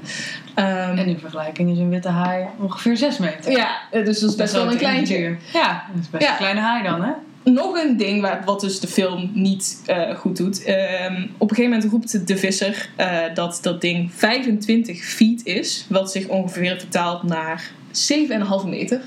Ehm, 0.56 0.98
En 0.98 1.08
in 1.08 1.20
vergelijking 1.20 1.72
is 1.72 1.78
een 1.78 1.90
witte 1.90 2.10
haai 2.10 2.46
ongeveer 2.60 2.98
6 2.98 3.18
meter. 3.18 3.52
ja, 3.52 3.78
eh, 3.92 4.06
dus 4.06 4.20
dat 4.20 4.30
is 4.30 4.36
best 4.36 4.54
wel 4.54 4.72
een 4.72 4.78
kleintje. 4.78 5.16
individu. 5.18 5.38
Ja, 5.54 5.84
dat 5.94 6.02
is 6.04 6.10
best 6.10 6.24
Ja. 6.24 6.32
een 6.32 6.38
kleine 6.38 6.60
haai 6.60 6.84
dan, 6.84 7.02
hè? 7.04 7.12
Nog 7.44 7.84
een 7.84 7.98
ding 7.98 8.22
waar, 8.22 8.42
wat 8.46 8.62
dus 8.62 8.80
de 8.80 8.88
film 8.88 9.32
niet 9.34 9.82
eh, 9.86 10.16
goed 10.16 10.38
doet. 10.38 10.64
Ehm, 10.64 11.24
op 11.38 11.50
een 11.50 11.56
gegeven 11.56 11.72
moment 11.72 11.92
roept 11.92 12.28
de 12.28 12.38
visser 12.38 12.90
eh, 12.96 13.20
dat 13.34 13.60
dat 13.62 13.82
ding 13.82 14.12
25 14.14 15.04
feet 15.04 15.46
is. 15.46 15.86
Wat 15.90 16.12
zich 16.12 16.28
ongeveer 16.28 16.78
vertaalt 16.80 17.24
naar 17.24 17.72
7,5 17.92 18.68
meter. 18.68 19.02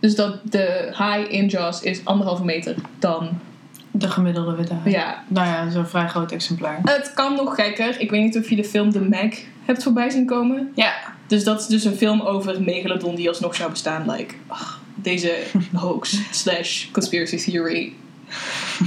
Dus 0.00 0.14
dat 0.14 0.38
de 0.42 0.86
high 0.90 1.32
in 1.32 1.46
Jaws 1.46 1.80
is 1.82 2.04
anderhalve 2.04 2.44
meter 2.44 2.74
dan... 2.98 3.28
De 3.90 4.08
gemiddelde 4.08 4.54
witte 4.54 4.74
haai. 4.74 4.90
Ja, 4.90 5.22
Nou 5.28 5.46
ja, 5.46 5.70
zo'n 5.70 5.86
vrij 5.86 6.08
groot 6.08 6.32
exemplaar. 6.32 6.80
het 6.84 7.12
kan 7.14 7.34
nog 7.34 7.54
gekker. 7.54 8.00
Ik 8.00 8.10
weet 8.10 8.22
niet 8.22 8.36
of 8.36 8.48
je 8.50 8.56
de 8.56 8.64
film 8.64 8.90
The 8.92 9.00
Meg 9.00 9.38
hebt 9.64 9.82
voorbij 9.82 10.10
zien 10.10 10.26
komen. 10.26 10.72
Ja, 10.74 10.92
Dus 11.26 11.44
dat 11.44 11.60
is 11.60 11.66
dus 11.66 11.84
een 11.84 11.96
film 11.96 12.20
over 12.20 12.62
megalodon 12.62 13.14
die 13.14 13.28
alsnog 13.28 13.54
zou 13.54 13.70
bestaan. 13.70 14.10
Like, 14.10 14.34
ach, 14.46 14.80
deze 15.06 15.32
hoax 15.82 16.20
slash 16.30 16.90
conspiracy 16.90 17.36
theory 17.36 17.92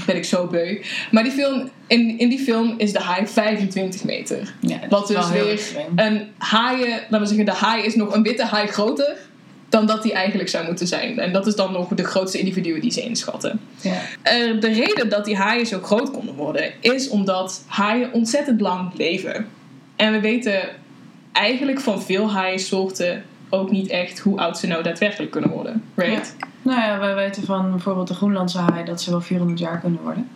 ben 0.05 0.15
ik 0.15 0.25
zo 0.25 0.47
beu. 0.47 0.81
Maar 1.11 1.23
die 1.23 1.31
film, 1.31 1.69
in, 1.87 2.19
in 2.19 2.29
die 2.29 2.39
film 2.39 2.73
is 2.77 2.91
de 2.91 2.99
haai 2.99 3.27
25 3.27 4.03
meter. 4.03 4.53
ja 4.59 4.79
Wat 4.89 5.07
dus 5.07 5.29
weer 5.29 5.59
een 5.95 6.27
haaien, 6.37 6.89
laten 6.89 7.19
we 7.19 7.25
zeggen, 7.25 7.45
de 7.45 7.51
haai 7.51 7.83
is 7.83 7.95
nog 7.95 8.13
een 8.13 8.23
witte 8.23 8.45
haai 8.45 8.67
groter 8.67 9.17
dan 9.69 9.85
dat 9.85 10.03
die 10.03 10.13
eigenlijk 10.13 10.49
zou 10.49 10.65
moeten 10.65 10.87
zijn. 10.87 11.19
En 11.19 11.33
dat 11.33 11.47
is 11.47 11.55
dan 11.55 11.71
nog 11.71 11.87
de 11.87 12.03
grootste 12.03 12.39
individuen 12.39 12.81
die 12.81 12.91
ze 12.91 13.01
inschatten. 13.01 13.59
Ja. 13.81 14.01
Eh, 14.21 14.59
de 14.59 14.71
reden 14.71 15.09
dat 15.09 15.25
die 15.25 15.35
haaien 15.35 15.65
zo 15.65 15.79
groot 15.79 16.11
konden 16.11 16.35
worden, 16.35 16.73
is 16.79 17.09
omdat 17.09 17.63
haaien 17.67 18.13
ontzettend 18.13 18.61
lang 18.61 18.91
leven. 18.97 19.47
En 19.95 20.11
we 20.11 20.19
weten 20.19 20.69
eigenlijk 21.31 21.79
van 21.79 22.03
veel 22.03 22.31
haaiensoorten 22.31 23.23
ook 23.49 23.71
niet 23.71 23.87
echt 23.89 24.19
hoe 24.19 24.39
oud 24.39 24.57
ze 24.57 24.67
nou 24.67 24.83
daadwerkelijk 24.83 25.31
kunnen 25.31 25.49
worden. 25.49 25.83
Right? 25.95 26.35
Nou 26.61 26.81
ja, 26.81 26.99
wij 26.99 27.15
weten 27.15 27.43
van 27.43 27.71
bijvoorbeeld 27.71 28.07
de 28.07 28.13
Groenlandse 28.13 28.57
haai 28.57 28.85
dat 28.85 29.01
ze 29.01 29.09
wel 29.09 29.21
400 29.21 29.59
jaar 29.59 29.79
kunnen 29.79 30.01
worden. 30.01 30.29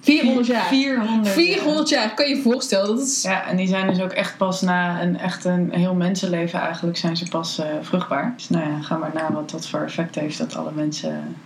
400 0.00 0.46
jaar. 0.46 0.64
400 0.66 1.24
jaar. 1.26 1.34
400 1.34 1.88
jaar, 1.88 2.14
kan 2.14 2.28
je 2.28 2.36
je 2.36 2.42
voorstellen? 2.42 2.88
Dat 2.96 3.06
is... 3.06 3.22
Ja, 3.22 3.46
en 3.46 3.56
die 3.56 3.66
zijn 3.68 3.86
dus 3.86 4.00
ook 4.00 4.12
echt 4.12 4.36
pas 4.36 4.60
na 4.60 5.02
een 5.02 5.18
echt 5.18 5.44
een 5.44 5.72
heel 5.72 5.94
mensenleven 5.94 6.60
eigenlijk 6.60 6.96
zijn 6.96 7.16
ze 7.16 7.28
pas 7.28 7.58
eh, 7.58 7.66
vruchtbaar. 7.82 8.32
Dus 8.36 8.48
nou 8.48 8.70
ja, 8.70 8.80
ga 8.80 8.96
maar 8.96 9.10
na 9.14 9.32
wat 9.32 9.50
dat 9.50 9.66
voor 9.68 9.80
effect 9.80 10.14
heeft 10.14 10.38
dat 10.38 10.56
alle 10.56 10.72
mensen 10.74 11.36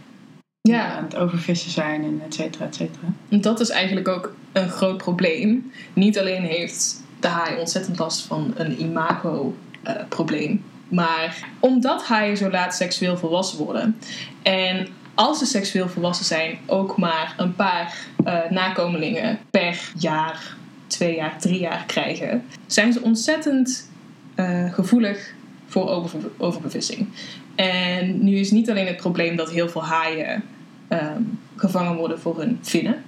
Ja. 0.60 0.96
aan 0.96 1.04
het 1.04 1.16
overvissen 1.16 1.70
zijn 1.70 2.02
en 2.02 2.22
et 2.26 2.34
cetera, 2.34 2.64
et 2.64 2.74
cetera. 2.74 3.06
Dat 3.28 3.60
is 3.60 3.70
eigenlijk 3.70 4.08
ook 4.08 4.34
een 4.52 4.68
groot 4.68 4.96
probleem. 4.96 5.72
Niet 5.92 6.18
alleen 6.18 6.42
heeft 6.42 7.02
de 7.20 7.28
haai 7.28 7.58
ontzettend 7.58 7.98
last 7.98 8.26
van 8.26 8.52
een 8.56 8.80
imago-probleem. 8.82 10.64
Maar 10.94 11.48
omdat 11.60 12.04
haaien 12.04 12.36
zo 12.36 12.50
laat 12.50 12.74
seksueel 12.74 13.16
volwassen 13.16 13.58
worden. 13.58 13.98
En 14.42 14.88
als 15.14 15.38
ze 15.38 15.46
seksueel 15.46 15.88
volwassen 15.88 16.26
zijn, 16.26 16.58
ook 16.66 16.96
maar 16.96 17.34
een 17.36 17.54
paar 17.54 17.96
eh, 18.24 18.38
nakomelingen 18.50 19.38
per 19.50 19.92
jaar, 19.98 20.56
twee 20.86 21.14
jaar, 21.14 21.38
drie 21.38 21.60
jaar 21.60 21.84
krijgen. 21.86 22.44
Zijn 22.66 22.92
ze 22.92 23.02
ontzettend 23.02 23.90
eh, 24.34 24.72
gevoelig 24.72 25.34
voor 25.66 25.88
over, 25.88 26.20
overbevissing. 26.36 27.08
En 27.54 28.24
nu 28.24 28.36
is 28.36 28.50
niet 28.50 28.70
alleen 28.70 28.86
het 28.86 28.96
probleem 28.96 29.36
dat 29.36 29.50
heel 29.50 29.68
veel 29.68 29.84
haaien 29.84 30.42
ehm, 30.88 31.22
gevangen 31.56 31.96
worden 31.96 32.20
voor 32.20 32.38
hun 32.38 32.58
vinnen. 32.62 33.02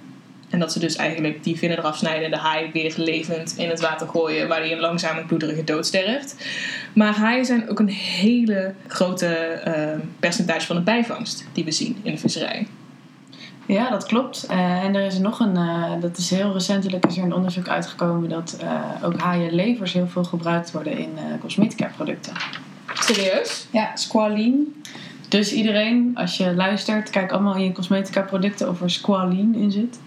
En 0.49 0.59
dat 0.59 0.71
ze 0.73 0.79
dus 0.79 0.95
eigenlijk 0.95 1.43
die 1.43 1.57
vinnen 1.57 1.77
eraf 1.77 1.97
snijden 1.97 2.25
en 2.25 2.31
de 2.31 2.37
haai 2.37 2.69
weer 2.73 2.93
levend 2.97 3.57
in 3.57 3.69
het 3.69 3.79
water 3.79 4.07
gooien, 4.07 4.47
waar 4.47 4.59
hij 4.59 4.71
een 4.71 4.79
langzame 4.79 5.25
bloederige 5.25 5.63
dood 5.63 5.85
sterft. 5.85 6.35
Maar 6.93 7.13
haaien 7.13 7.45
zijn 7.45 7.69
ook 7.69 7.79
een 7.79 7.89
hele 7.89 8.73
grote 8.87 9.27
ehm, 9.35 9.99
percentage 10.19 10.65
van 10.65 10.75
de 10.75 10.81
bijvangst 10.81 11.45
die 11.53 11.65
we 11.65 11.71
zien 11.71 11.97
in 12.03 12.11
de 12.11 12.17
visserij. 12.17 12.67
Ja, 13.65 13.89
dat 13.89 14.05
klopt. 14.05 14.45
Eh, 14.45 14.83
en 14.83 14.95
er 14.95 15.05
is 15.05 15.17
nog 15.17 15.39
een, 15.39 15.55
eh, 15.55 15.91
dat 15.99 16.17
is 16.17 16.29
heel 16.29 16.53
recentelijk 16.53 17.05
is 17.05 17.17
er 17.17 17.23
een 17.23 17.33
onderzoek 17.33 17.67
uitgekomen 17.67 18.29
dat 18.29 18.57
eh, 18.61 18.81
ook 19.03 19.19
haaienlevers 19.19 19.93
heel 19.93 20.07
veel 20.07 20.23
gebruikt 20.23 20.71
worden 20.71 20.97
in 20.97 21.11
eh, 21.15 21.23
cosmetica 21.41 21.91
producten. 21.95 22.33
Serieus? 22.93 23.67
Ja, 23.71 23.95
squalene. 23.95 24.63
Dus 25.27 25.53
iedereen, 25.53 26.11
als 26.15 26.37
je 26.37 26.55
luistert, 26.55 27.09
kijk 27.09 27.31
allemaal 27.31 27.55
in 27.55 27.63
je 27.63 27.71
cosmetica 27.71 28.21
producten 28.21 28.69
of 28.69 28.81
er 28.81 28.89
squalene 28.89 29.57
in 29.57 29.71
zit. 29.71 29.99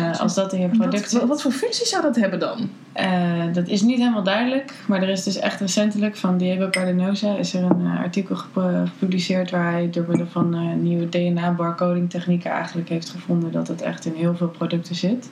Eh, 0.00 0.20
als 0.20 0.34
dat 0.34 0.52
in 0.52 0.60
je 0.60 0.68
product 0.68 1.00
Wat, 1.00 1.10
zit. 1.20 1.24
wat, 1.28 1.42
voor 1.42 1.50
functie 1.52 1.86
zou 1.86 2.02
dat 2.02 2.16
hebben 2.16 2.38
dan? 2.38 2.68
Eh, 2.92 3.42
dat 3.52 3.68
is 3.68 3.82
niet 3.82 3.98
helemaal 3.98 4.22
duidelijk, 4.22 4.72
maar 4.86 5.02
er 5.02 5.08
is 5.08 5.22
dus 5.22 5.38
echt 5.38 5.60
recentelijk 5.60 6.16
van 6.16 6.36
Diego 6.38 6.68
Pardenosa 6.68 7.36
is 7.36 7.54
er 7.54 7.62
een 7.62 7.86
eh, 7.86 7.98
artikel 8.00 8.36
gep- 8.36 8.88
gepubliceerd 8.88 9.50
waar 9.50 9.72
hij 9.72 9.90
door 9.90 10.04
middel 10.08 10.26
van 10.26 10.82
nieuwe 10.82 11.08
DNA-barcoding 11.08 12.10
technieken 12.10 12.50
eigenlijk 12.50 12.88
heeft 12.88 13.10
gevonden 13.10 13.52
dat 13.52 13.68
het 13.68 13.82
echt 13.82 14.04
in 14.04 14.12
heel 14.16 14.36
veel 14.36 14.48
producten 14.48 14.94
zit. 14.94 15.30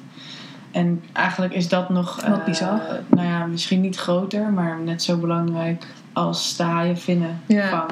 En 0.70 1.02
eigenlijk 1.12 1.54
is 1.54 1.68
dat 1.68 1.88
nog, 1.88 2.26
Wat 2.26 2.44
bizar. 2.44 2.80
nou 3.08 3.26
ja, 3.26 3.46
misschien 3.46 3.80
niet 3.80 3.96
groter, 3.96 4.50
maar 4.52 4.78
net 4.84 5.02
zo 5.02 5.16
belangrijk 5.16 5.86
als 6.12 6.56
de 6.56 6.62
haaienvinnen 6.62 7.40
Ja. 7.46 7.86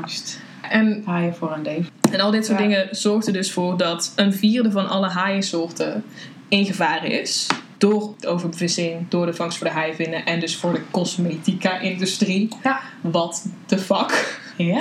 En, 0.71 1.03
Haaien 1.05 1.35
voor 1.35 1.53
een 1.53 1.63
leven. 1.63 1.93
en 2.13 2.21
al 2.21 2.31
dit 2.31 2.47
soort 2.47 2.59
Ja. 2.59 2.65
dingen 2.67 2.89
zorgt 2.91 3.27
er 3.27 3.33
dus 3.33 3.53
voor 3.53 3.77
dat 3.77 4.13
een 4.17 4.33
vierde 4.33 4.71
van 4.71 4.89
alle 4.89 5.09
haaiensoorten 5.09 6.05
in 6.51 6.67
gevaar 6.67 7.05
is. 7.07 7.47
Door 7.79 8.15
de 8.19 8.29
overbevissing, 8.29 9.09
door 9.09 9.27
de 9.27 9.35
vangst 9.35 9.59
voor 9.59 9.67
de 9.67 9.73
haaienvinnen 9.73 10.25
en 10.25 10.41
dus 10.41 10.57
voor 10.57 10.73
de 10.73 10.81
cosmetica-industrie. 10.91 12.49
Ja. 12.63 12.81
What 13.01 13.47
the 13.67 13.79
fuck? 13.79 14.39
Ja? 14.57 14.81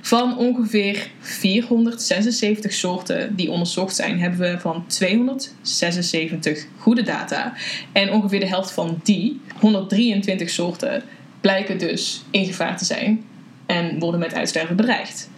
Van 0.00 0.38
ongeveer 0.38 1.10
476 1.20 2.72
soorten 2.72 3.36
die 3.36 3.50
onderzocht 3.50 3.96
zijn, 3.96 4.20
hebben 4.20 4.40
we 4.40 4.60
van 4.60 4.84
276 4.86 6.66
goede 6.78 7.02
data. 7.02 7.54
En 7.92 8.12
ongeveer 8.12 8.40
de 8.40 8.48
helft 8.48 8.70
van 8.70 9.00
die, 9.02 9.40
123 9.60 10.50
soorten, 10.50 11.02
blijken 11.40 11.78
dus 11.78 12.24
in 12.30 12.46
gevaar 12.46 12.76
te 12.76 12.84
zijn 12.84 13.24
en 13.66 13.98
worden 13.98 14.20
met 14.20 14.34
uitsterven 14.34 14.76
bedreigd. 14.76 15.30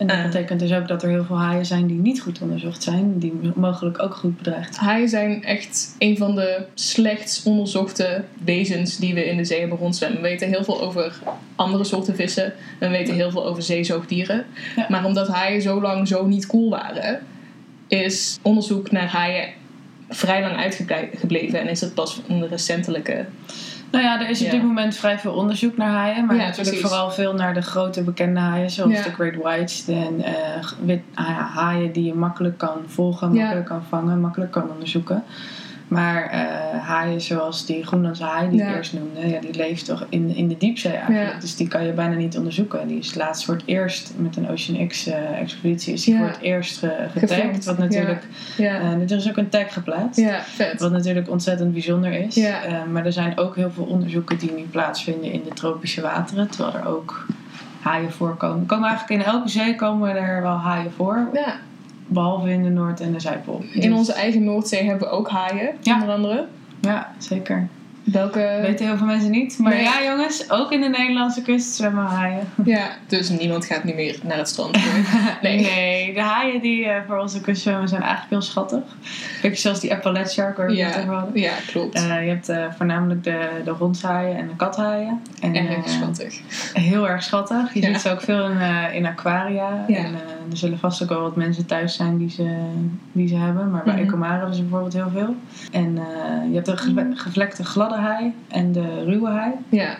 En 0.00 0.06
dat 0.06 0.16
Eh. 0.16 0.22
betekent 0.22 0.60
dus 0.60 0.72
ook 0.72 0.88
dat 0.88 1.02
er 1.02 1.08
heel 1.08 1.24
veel 1.24 1.38
haaien 1.38 1.66
zijn 1.66 1.86
die 1.86 1.98
niet 1.98 2.20
goed 2.20 2.40
onderzocht 2.40 2.82
zijn, 2.82 3.18
die 3.18 3.32
mogelijk 3.54 4.02
ook 4.02 4.14
goed 4.14 4.36
bedreigd 4.36 4.74
zijn. 4.74 4.86
Haaien 4.86 5.08
zijn 5.08 5.44
echt 5.44 5.94
een 5.98 6.16
van 6.16 6.34
de 6.34 6.64
slechtst 6.74 7.46
onderzochte 7.46 8.24
wezens 8.44 8.96
die 8.96 9.14
we 9.14 9.24
in 9.24 9.36
de 9.36 9.44
zee 9.44 9.60
hebben 9.60 9.78
rondzwemmen. 9.78 10.22
We 10.22 10.28
weten 10.28 10.48
heel 10.48 10.64
veel 10.64 10.80
over 10.82 11.18
andere 11.54 11.84
soorten 11.84 12.14
vissen. 12.16 12.44
en 12.44 12.52
We 12.78 12.88
weten 12.88 13.14
heel 13.14 13.30
veel 13.30 13.46
over 13.46 13.62
zeezoogdieren. 13.62 14.44
Ja. 14.76 14.86
Maar 14.88 15.04
omdat 15.04 15.28
haaien 15.28 15.62
zo 15.62 15.80
lang 15.80 16.08
zo 16.08 16.26
niet 16.26 16.46
cool 16.46 16.70
waren, 16.70 17.20
is 17.88 18.38
onderzoek 18.42 18.90
naar 18.90 19.08
haaien 19.08 19.48
vrij 20.08 20.40
lang 20.40 20.56
uitgebleven. 20.56 21.60
En 21.60 21.68
is 21.68 21.80
het 21.80 21.94
pas 21.94 22.20
een 22.28 22.48
recentelijke... 22.48 23.26
Nou 23.90 24.04
ja, 24.04 24.20
er 24.20 24.28
is 24.28 24.44
op 24.44 24.50
dit 24.50 24.62
moment 24.62 24.96
vrij 24.96 25.18
veel 25.18 25.32
onderzoek 25.32 25.76
naar 25.76 25.90
haaien. 25.90 26.26
Maar 26.26 26.36
natuurlijk 26.36 26.68
precies. 26.68 26.80
vooral 26.80 27.10
veel 27.10 27.34
naar 27.34 27.54
de 27.54 27.62
grote 27.62 28.02
bekende 28.02 28.40
haaien. 28.40 28.70
Zoals 28.70 29.02
de 29.02 29.12
Great 29.12 29.34
Whites. 29.34 29.88
En 29.88 30.22
eh, 30.22 30.34
wit, 30.84 31.02
haaien 31.14 31.92
die 31.92 32.04
je 32.04 32.14
makkelijk 32.14 32.58
kan 32.58 32.78
volgen, 32.86 33.34
makkelijk 33.34 33.66
kan 33.66 33.82
vangen, 33.88 34.20
makkelijk 34.20 34.50
kan 34.50 34.70
onderzoeken. 34.70 35.24
Maar 35.90 36.26
eh, 36.30 36.40
haaien 36.80 37.20
zoals 37.20 37.66
die 37.66 37.86
Groenlandse 37.86 38.24
haai 38.24 38.50
die 38.50 38.58
Ja. 38.58 38.68
ik 38.68 38.74
eerst 38.76 38.92
noemde. 38.92 39.28
Ja, 39.28 39.40
die 39.40 39.54
leeft 39.54 39.84
toch 39.84 40.06
in, 40.08 40.34
in 40.34 40.48
de 40.48 40.56
diepzee 40.58 40.92
eigenlijk. 40.92 41.32
Ja. 41.32 41.40
Dus 41.40 41.56
die 41.56 41.68
kan 41.68 41.84
je 41.86 41.92
bijna 41.92 42.14
niet 42.14 42.36
onderzoeken. 42.36 42.86
Die 42.88 42.98
is 42.98 43.14
laatst 43.14 43.44
voor 43.44 43.54
het 43.54 43.62
eerst 43.66 44.12
met 44.16 44.36
een 44.36 44.48
Ocean 44.48 44.86
X 44.88 45.06
eh, 45.06 45.40
expeditie 45.40 45.92
is 45.92 46.04
die 46.04 46.16
voor 46.16 46.26
het 46.26 46.40
eerst 46.40 46.82
getagd. 47.16 47.64
Wat 47.64 47.78
natuurlijk, 47.78 48.22
Ja, 48.56 48.80
eh, 48.80 48.92
er 48.92 49.10
is 49.12 49.28
ook 49.28 49.36
een 49.36 49.48
tag 49.48 49.72
geplaatst. 49.72 50.20
ja 50.20 50.40
vet. 50.40 50.80
Wat 50.80 50.90
natuurlijk 50.90 51.30
ontzettend 51.30 51.72
bijzonder 51.72 52.12
is. 52.12 52.34
Ja. 52.34 52.58
Maar 52.92 53.06
er 53.06 53.12
zijn 53.12 53.38
ook 53.38 53.56
heel 53.56 53.70
veel 53.70 53.84
onderzoeken 53.84 54.38
die 54.38 54.52
nu 54.52 54.62
plaatsvinden 54.62 55.32
in 55.32 55.42
de 55.48 55.54
tropische 55.54 56.00
wateren. 56.00 56.48
Terwijl 56.50 56.74
er 56.74 56.86
ook 56.88 57.26
haaien 57.80 58.12
voorkomen. 58.12 58.66
Komen 58.66 58.88
eigenlijk 58.88 59.20
in 59.22 59.32
elke 59.32 59.48
zee 59.48 59.74
komen 59.74 60.16
er 60.16 60.42
wel 60.42 60.56
haaien 60.58 60.92
voor. 60.92 61.28
Ja, 61.32 61.54
Behalve 62.12 62.50
in 62.50 62.62
de 62.62 62.68
Noord- 62.70 63.00
en 63.00 63.12
de 63.12 63.20
Zuidpool. 63.20 63.62
in 63.72 63.80
Dus- 63.80 63.98
onze 63.98 64.12
eigen 64.12 64.44
Noordzee 64.44 64.82
hebben 64.88 65.08
we 65.08 65.14
ook 65.14 65.28
haaien, 65.28 65.74
Ja. 65.80 66.00
onder 66.00 66.14
andere. 66.14 66.46
Ja, 66.80 67.12
zeker. 67.18 67.68
Welke... 68.04 68.58
weten 68.62 68.86
heel 68.86 68.96
veel 68.96 69.06
mensen 69.06 69.30
niet. 69.30 69.58
Maar 69.58 69.72
Nee. 69.72 69.82
ja 69.82 70.02
jongens, 70.04 70.50
ook 70.50 70.72
in 70.72 70.80
de 70.80 70.88
Nederlandse 70.88 71.42
kust 71.42 71.74
zwemmen 71.74 72.04
haaien. 72.04 72.48
Ja, 72.64 72.88
dus 73.06 73.28
niemand 73.28 73.64
gaat 73.64 73.84
nu 73.84 73.94
meer 73.94 74.18
naar 74.22 74.36
het 74.38 74.48
strand. 74.48 74.78
Nee. 75.42 75.60
Nee, 75.60 76.14
de 76.14 76.20
haaien 76.20 76.60
die 76.60 76.84
eh, 76.86 77.00
voor 77.06 77.18
onze 77.18 77.40
kust 77.40 77.62
zwemmen 77.62 77.88
zijn 77.88 78.00
eigenlijk 78.02 78.30
heel 78.30 78.42
schattig. 78.42 78.80
Kijk, 79.40 79.58
zoals 79.58 79.80
die 79.80 79.92
Appalachia 79.92 80.28
shark 80.32 80.56
waar 80.56 80.66
we 80.66 80.72
het 80.82 80.94
Ja, 80.94 81.00
over 81.00 81.14
hadden. 81.14 81.40
ja 81.40 81.52
klopt. 81.66 81.94
Eh, 81.94 82.02
je 82.02 82.28
hebt 82.28 82.48
eh, 82.48 82.64
voornamelijk 82.76 83.24
de, 83.24 83.48
de 83.64 83.70
rondshaaien 83.70 84.36
en 84.36 84.46
de 84.48 84.56
kathaaien. 84.56 85.20
En, 85.40 85.54
Erg 85.56 85.88
schattig. 85.88 86.40
Heel 86.72 87.08
erg 87.08 87.22
schattig. 87.22 87.74
Je 87.74 87.80
Ja. 87.80 87.86
ziet 87.86 88.00
ze 88.00 88.10
ook 88.10 88.20
veel 88.20 88.48
in, 88.48 88.58
in 88.92 89.06
aquaria. 89.06 89.84
Ja. 89.88 89.96
En, 89.96 90.14
er 90.50 90.56
zullen 90.56 90.78
vast 90.78 91.02
ook 91.02 91.08
wel 91.08 91.20
wat 91.20 91.36
mensen 91.36 91.66
thuis 91.66 91.94
zijn 91.96 92.18
die 92.18 92.30
ze, 92.30 92.56
die 93.12 93.28
ze 93.28 93.36
hebben. 93.36 93.70
Maar 93.70 93.82
bij 93.84 93.94
Mhm. 93.94 94.02
Ecomare 94.02 94.36
hebben 94.38 94.54
ze 94.54 94.60
bijvoorbeeld 94.62 94.92
heel 94.92 95.10
veel. 95.12 95.34
En 95.72 95.94
je 96.48 96.54
hebt 96.54 96.66
de 96.66 96.72
Mhm. 96.72 97.14
Gladde 97.90 98.06
haai 98.08 98.32
en 98.48 98.72
de 98.72 99.04
ruwe 99.04 99.28
haai. 99.28 99.52
Ja. 99.68 99.96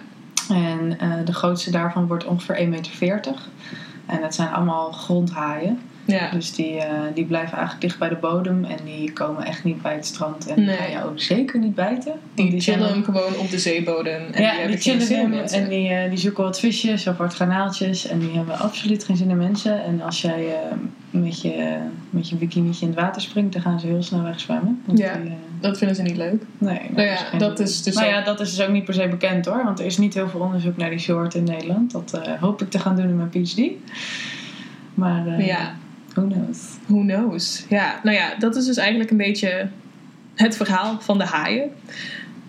En 0.48 0.98
eh, 0.98 1.12
de 1.24 1.32
grootste 1.32 1.70
daarvan 1.70 2.06
wordt 2.06 2.24
ongeveer 2.24 2.56
1,40 2.56 2.64
meter. 3.00 3.34
En 4.06 4.20
dat 4.20 4.34
zijn 4.34 4.48
allemaal 4.48 4.92
grondhaaien. 4.92 5.78
Ja. 6.04 6.30
Dus 6.30 6.54
die, 6.54 6.76
eh, 6.80 6.86
die 7.14 7.24
blijven 7.24 7.52
eigenlijk 7.52 7.80
dicht 7.80 7.98
bij 7.98 8.08
de 8.08 8.14
bodem. 8.16 8.64
En 8.64 8.76
die 8.84 9.12
komen 9.12 9.44
echt 9.44 9.64
niet 9.64 9.82
bij 9.82 9.94
het 9.94 10.06
strand. 10.06 10.46
En 10.46 10.56
die 10.56 10.68
gaan 10.74 10.90
je 10.90 11.04
ook 11.04 11.20
zeker 11.20 11.58
niet 11.60 11.74
bijten. 11.74 12.12
Die 12.34 12.60
zijn 12.60 12.78
chillen 12.78 12.94
dan- 12.94 13.04
gewoon 13.04 13.36
op 13.36 13.50
de 13.50 13.58
zeebodem. 13.58 14.22
En 14.32 14.42
ja, 14.42 14.56
die 14.56 14.66
die, 14.66 14.76
chillen 14.78 15.08
hem 15.30 15.32
en 15.32 15.68
die, 15.68 15.88
eh, 15.88 16.08
die 16.08 16.18
zoeken 16.18 16.44
wat 16.44 16.60
visjes 16.60 17.06
of 17.06 17.16
wat 17.16 17.34
garnaaltjes. 17.34 18.06
En 18.06 18.18
die 18.18 18.30
hebben 18.36 18.58
absoluut 18.58 19.04
geen 19.04 19.16
zin 19.16 19.30
in 19.30 19.36
mensen. 19.36 19.84
En 19.84 20.00
als 20.02 20.20
jij 20.22 20.44
met, 21.10 21.40
je, 21.42 21.76
met 22.10 22.28
je 22.28 22.36
bikinietje 22.36 22.86
in 22.86 22.92
het 22.92 23.00
water 23.00 23.22
springt, 23.22 23.52
dan 23.52 23.62
gaan 23.62 23.80
ze 23.80 23.86
heel 23.86 24.02
snel 24.02 24.22
wegzwemmen. 24.22 24.82
Want 24.84 24.98
Ja. 24.98 25.14
die, 25.14 25.32
Dat 25.60 25.78
vinden 25.78 25.96
ze 25.96 26.02
niet 26.02 26.16
leuk. 26.16 26.42
nee, 26.58 26.80
Nou 26.90 27.06
ja, 27.06 27.16
geen- 27.16 27.38
dat 27.38 27.60
is 27.60 27.82
dus 27.82 27.94
nou 27.94 28.06
ook- 28.06 28.12
ja, 28.12 28.20
dat 28.24 28.40
is 28.40 28.56
dus 28.56 28.66
ook 28.66 28.72
niet 28.72 28.84
per 28.84 28.94
se 28.94 29.08
bekend 29.08 29.46
hoor. 29.46 29.64
Want 29.64 29.78
er 29.78 29.86
is 29.86 29.98
niet 29.98 30.14
heel 30.14 30.28
veel 30.28 30.40
onderzoek 30.40 30.76
naar 30.76 30.90
die 30.90 30.98
soort 30.98 31.34
in 31.34 31.44
Nederland. 31.44 31.90
Dat 31.92 32.12
eh, 32.12 32.32
hoop 32.40 32.62
ik 32.62 32.70
te 32.70 32.78
gaan 32.78 32.96
doen 32.96 33.08
in 33.08 33.16
mijn 33.16 33.28
PhD. 33.28 33.60
Maar 34.94 35.26
eh, 35.26 35.46
Ja. 35.46 35.74
who 36.14 36.22
knows. 36.26 36.58
Who 36.86 37.00
knows? 37.00 37.64
Ja, 37.68 38.00
nou 38.02 38.16
ja, 38.16 38.34
dat 38.38 38.56
is 38.56 38.64
dus 38.64 38.76
eigenlijk 38.76 39.10
een 39.10 39.16
beetje 39.16 39.68
het 40.34 40.56
verhaal 40.56 41.00
van 41.00 41.18
de 41.18 41.24
haaien. 41.24 41.70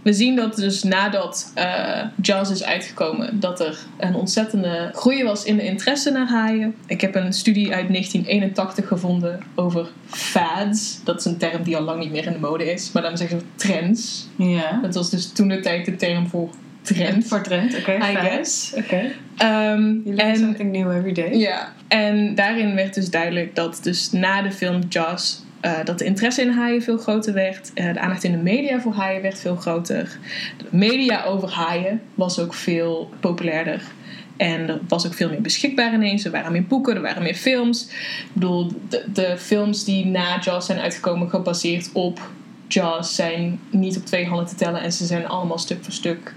We 0.02 0.14
zien 0.14 0.36
dat 0.36 0.56
dus 0.56 0.84
nadat 0.84 1.52
eh 1.56 2.04
Jaws 2.22 2.50
is 2.50 2.64
uitgekomen, 2.64 3.40
dat 3.40 3.60
er 3.60 3.78
een 3.98 4.16
ontzettende 4.16 4.90
groei 4.94 5.24
was 5.24 5.44
in 5.44 5.56
de 5.56 5.64
interesse 5.64 6.12
naar 6.12 6.28
haaien. 6.28 6.76
Ik 6.88 7.02
heb 7.02 7.16
een 7.16 7.34
studie 7.34 7.74
uit 7.74 7.88
1981 7.88 8.88
gevonden 8.88 9.40
over 9.56 9.88
fads. 10.10 11.00
Dat 11.04 11.20
is 11.20 11.26
een 11.26 11.38
term 11.38 11.64
die 11.64 11.78
al 11.78 11.84
lang 11.84 12.00
niet 12.00 12.12
meer 12.12 12.26
in 12.26 12.34
de 12.34 12.40
mode 12.40 12.72
is, 12.72 12.92
maar 12.92 13.04
dan 13.04 13.18
zeggen 13.18 13.38
we 13.38 13.44
trends. 13.56 14.28
Ja. 14.36 14.80
Dat 14.82 14.96
was 14.96 15.10
dus 15.10 15.32
toen 15.32 15.48
de 15.48 15.60
tijd 15.60 15.86
de 15.86 15.96
term 15.96 16.28
voor 16.28 16.50
trend. 16.82 17.28
Voor 17.28 17.42
trend, 17.42 17.78
oké. 17.78 17.92
I 17.94 18.16
guess. 18.16 18.74
Oké. 18.78 19.12
Ehm, 19.38 19.82
You 20.04 20.16
learn 20.16 20.30
en 20.30 20.38
something 20.38 20.72
new 20.72 20.92
every 20.92 21.14
day. 21.14 21.34
ja, 21.38 21.74
en 21.88 22.36
daarin 22.36 22.76
werd 22.76 22.94
dus 22.94 23.10
duidelijk 23.10 23.56
dat 23.56 23.80
dus 23.84 24.12
na 24.12 24.42
de 24.42 24.52
film 24.52 24.82
Jaws... 24.90 25.42
eh, 25.62 25.84
dat 25.84 26.00
de 26.00 26.06
interesse 26.06 26.42
in 26.42 26.50
haaien 26.50 26.82
veel 26.82 26.98
groter 26.98 27.34
werd. 27.34 27.72
Eh, 27.74 27.94
de 27.94 28.00
aandacht 28.00 28.24
in 28.24 28.32
de 28.32 28.38
media 28.38 28.82
voor 28.82 28.94
haaien 28.94 29.22
werd 29.22 29.40
veel 29.40 29.56
groter. 29.56 30.18
De 30.58 30.66
media 30.70 31.24
over 31.24 31.52
haaien 31.52 32.02
was 32.16 32.40
ook 32.40 32.54
veel 32.54 33.10
populairder. 33.20 33.82
En 34.38 34.70
er 34.70 34.80
was 34.88 35.06
ook 35.06 35.14
veel 35.14 35.30
meer 35.30 35.42
beschikbaar 35.42 35.94
ineens. 35.94 36.26
Er 36.26 36.32
waren 36.32 36.52
meer 36.52 36.66
boeken, 36.66 36.96
er 36.96 37.02
waren 37.02 37.24
meer 37.24 37.36
films. 37.36 37.84
Ik 37.90 38.34
bedoel, 38.34 38.72
de, 38.90 39.06
de 39.14 39.38
films 39.38 39.84
die 39.84 40.06
na 40.06 40.40
Jaws 40.40 40.66
zijn 40.66 40.80
uitgekomen 40.80 41.30
gebaseerd 41.30 41.90
op 41.94 42.32
Jaws 42.68 43.16
zijn 43.16 43.60
niet 43.70 43.98
op 43.98 44.06
twee 44.06 44.26
handen 44.26 44.48
te 44.48 44.56
tellen. 44.56 44.82
En 44.82 44.92
ze 44.92 45.06
zijn 45.06 45.28
allemaal 45.28 45.58
stuk 45.58 45.84
voor 45.84 45.94
stuk 45.94 46.34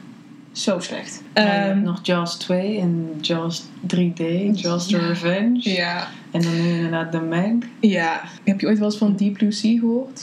zo 0.55 0.79
slecht. 0.81 1.23
Ja, 1.35 1.43
je 1.43 1.49
hebt 1.49 1.71
Ehm, 1.77 1.83
nog 1.83 2.01
Jaws 2.03 2.35
2 2.37 2.79
en 2.79 3.09
Jaws 3.21 3.62
3D, 3.87 4.21
Jaws 4.53 4.87
The. 4.87 4.99
Revenge. 4.99 5.71
ja, 5.71 6.09
En 6.31 6.43
dan 6.43 6.62
nu 6.62 6.69
inderdaad 6.75 7.12
The 7.12 7.21
Meg. 7.21 7.53
Ja, 7.81 8.21
heb 8.45 8.61
je 8.61 8.67
ooit 8.67 8.79
wel 8.79 8.88
eens 8.88 8.97
van 8.99 9.17
Deep 9.17 9.33
Blue 9.33 9.53
Sea 9.53 9.79
gehoord? 9.79 10.23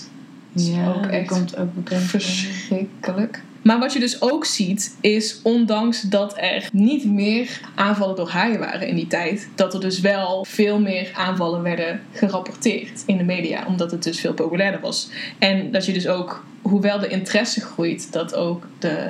is 0.55 0.67
Ja, 0.69 0.87
ook 0.87 1.05
echt 1.05 1.27
komt 1.27 1.57
ook 1.57 1.73
bekend. 1.73 2.01
Verschrikkelijk. 2.01 3.43
Maar 3.61 3.79
wat 3.79 3.93
je 3.93 3.99
dus 3.99 4.21
ook 4.21 4.45
ziet, 4.45 4.95
is 5.01 5.39
ondanks 5.43 6.01
dat 6.01 6.33
er 6.37 6.69
niet 6.73 7.05
meer 7.05 7.59
aanvallen 7.75 8.15
door 8.15 8.29
haaien 8.29 8.59
waren 8.59 8.87
in 8.87 8.95
die 8.95 9.07
tijd, 9.07 9.49
dat 9.55 9.73
er 9.73 9.79
dus 9.79 9.99
wel 9.99 10.45
veel 10.45 10.79
meer 10.79 11.11
aanvallen 11.15 11.61
werden 11.61 12.01
gerapporteerd 12.11 13.03
in 13.05 13.17
de 13.17 13.23
media, 13.23 13.65
omdat 13.67 13.91
het 13.91 14.03
dus 14.03 14.19
veel 14.19 14.33
populairder 14.33 14.81
was. 14.81 15.09
En 15.39 15.71
dat 15.71 15.85
je 15.85 15.93
dus 15.93 16.07
ook, 16.07 16.43
hoewel 16.61 16.99
de 16.99 17.07
interesse 17.07 17.61
groeit, 17.61 18.11
dat 18.11 18.35
ook 18.35 18.67
de 18.79 19.09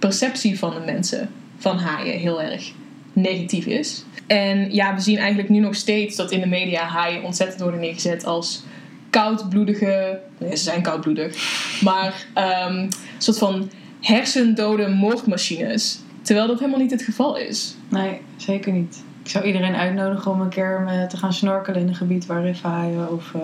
perceptie 0.00 0.58
van 0.58 0.74
de 0.74 0.80
mensen 0.80 1.30
van 1.56 1.78
haaien 1.78 2.18
heel 2.18 2.42
erg 2.42 2.72
negatief 3.12 3.66
is. 3.66 4.04
En 4.26 4.74
ja, 4.74 4.94
we 4.94 5.00
zien 5.00 5.18
eigenlijk 5.18 5.48
nu 5.48 5.58
nog 5.58 5.74
steeds 5.74 6.16
dat 6.16 6.30
in 6.30 6.40
de 6.40 6.46
media 6.46 6.84
haaien 6.84 7.22
ontzettend 7.22 7.60
worden 7.60 7.80
neergezet 7.80 8.24
als 8.24 8.62
koudbloedige. 9.10 10.20
Nee, 10.38 10.56
ze 10.56 10.62
zijn 10.62 10.82
koudbloedig. 10.82 11.36
Maar 11.82 12.26
ehm, 12.34 12.74
een 12.74 12.92
soort 13.18 13.38
van 13.38 13.70
hersendode 14.00 14.88
moordmachines. 14.88 16.00
Terwijl 16.22 16.46
dat 16.46 16.58
helemaal 16.58 16.80
niet 16.80 16.90
het 16.90 17.02
geval 17.02 17.36
is. 17.36 17.74
Nee, 17.88 18.20
zeker 18.36 18.72
niet. 18.72 19.02
Ik 19.22 19.30
zou 19.30 19.44
iedereen 19.44 19.74
uitnodigen 19.74 20.30
om 20.30 20.40
een 20.40 20.48
keer 20.48 20.84
eh, 20.88 21.06
te 21.06 21.16
gaan 21.16 21.32
snorkelen 21.32 21.80
in 21.80 21.88
een 21.88 21.94
gebied 21.94 22.26
waar 22.26 22.42
rifhaaien 22.42 23.12
of 23.12 23.34
eh, 23.34 23.40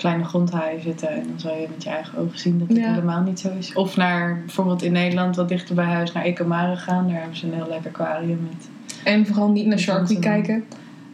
kleine 0.00 0.24
grondhaaien 0.24 0.82
zitten. 0.82 1.08
En 1.08 1.22
dan 1.28 1.40
zal 1.40 1.54
je 1.54 1.66
met 1.70 1.82
je 1.82 1.90
eigen 1.90 2.18
ogen 2.18 2.38
zien 2.38 2.58
dat 2.58 2.68
het 2.68 2.76
Ja. 2.76 2.90
helemaal 2.90 3.20
niet 3.22 3.40
zo 3.40 3.48
is. 3.58 3.72
Of 3.74 3.96
naar 3.96 4.38
bijvoorbeeld 4.44 4.82
in 4.82 4.92
Nederland, 4.92 5.36
wat 5.36 5.48
dichter 5.48 5.74
bij 5.74 5.84
huis, 5.84 6.12
naar 6.12 6.24
Ecomare 6.24 6.76
gaan. 6.76 7.08
Daar 7.08 7.18
hebben 7.18 7.36
ze 7.36 7.46
een 7.46 7.54
heel 7.54 7.68
lekker 7.68 7.90
aquarium 7.90 8.48
met 8.50 8.68
En 9.04 9.26
vooral 9.26 9.50
niet 9.50 9.66
naar 9.66 9.78
Shark 9.78 10.06
Week 10.08 10.20
kijken. 10.20 10.64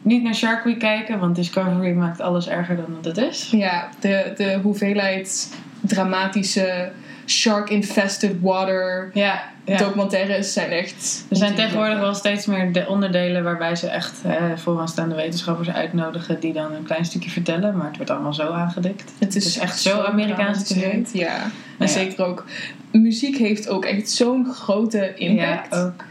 Niet 0.02 0.22
naar 0.22 0.34
Shark 0.34 0.64
Week 0.64 0.78
kijken, 0.78 1.18
want 1.18 1.36
Discovery 1.36 1.92
maakt 1.92 2.20
alles 2.20 2.48
erger 2.48 2.76
dan 2.76 2.96
het 3.02 3.16
is. 3.16 3.50
Ja, 3.50 3.88
de, 4.00 4.32
de 4.36 4.58
hoeveelheid 4.62 5.54
dramatische 5.80 6.92
shark-infested 7.26 8.40
water 8.40 9.10
Ja, 9.12 9.42
ja. 9.64 9.76
documentaires 9.76 10.52
zijn 10.52 10.70
echt... 10.70 11.24
Er 11.30 11.36
zijn 11.36 11.54
tegenwoordig 11.54 11.98
wel 11.98 12.14
steeds 12.14 12.46
meer 12.46 12.72
de 12.72 12.86
onderdelen 12.88 13.44
waarbij 13.44 13.76
ze 13.76 13.88
echt 13.88 14.22
eh, 14.24 14.34
vooraanstaande 14.56 15.14
wetenschappers 15.14 15.70
uitnodigen 15.70 16.40
die 16.40 16.52
dan 16.52 16.72
een 16.72 16.84
klein 16.84 17.04
stukje 17.04 17.30
vertellen, 17.30 17.76
maar 17.76 17.86
het 17.86 17.96
wordt 17.96 18.10
allemaal 18.10 18.34
zo 18.34 18.50
aangedikt. 18.50 19.12
Het 19.18 19.36
is, 19.36 19.44
Het 19.44 19.54
is 19.54 19.58
echt 19.58 19.80
zo 19.80 20.00
Amerikaanse 20.00 20.64
tv. 20.64 21.12
Ja, 21.12 21.42
en 21.42 21.46
Ja. 21.78 21.86
zeker 21.86 22.24
ook... 22.24 22.44
Muziek 22.92 23.36
heeft 23.36 23.68
ook 23.68 23.84
echt 23.84 24.10
zo'n 24.10 24.46
grote 24.54 25.14
impact. 25.14 25.74
Ja, 25.74 25.82
ook. 25.82 26.04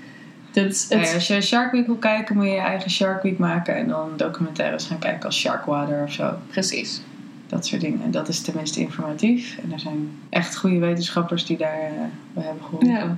Dat, 0.51 0.85
Nou 0.89 1.01
het, 1.01 1.09
ja, 1.09 1.13
als 1.13 1.27
je 1.27 1.41
Shark 1.41 1.71
Week 1.71 1.85
wil 1.85 1.95
kijken, 1.95 2.35
moet 2.35 2.45
je 2.45 2.51
je 2.51 2.59
eigen 2.59 2.89
Shark 2.89 3.23
Week 3.23 3.37
maken 3.37 3.75
en 3.75 3.87
dan 3.87 4.09
documentaires 4.17 4.85
gaan 4.85 4.99
kijken 4.99 5.25
als 5.25 5.39
Sharkwater 5.39 6.03
of 6.03 6.11
zo. 6.11 6.33
Precies. 6.47 7.01
Dat 7.47 7.65
soort 7.65 7.81
dingen. 7.81 8.11
Dat 8.11 8.27
is 8.27 8.41
tenminste 8.41 8.79
informatief. 8.79 9.57
En 9.63 9.71
er 9.71 9.79
zijn 9.79 10.09
echt 10.29 10.55
goede 10.57 10.77
wetenschappers 10.77 11.45
die 11.45 11.57
daar 11.57 11.79
eh, 11.79 11.91
bij 12.33 12.43
hebben 12.43 12.63
geholpen. 12.63 12.87
Ja. 12.89 13.17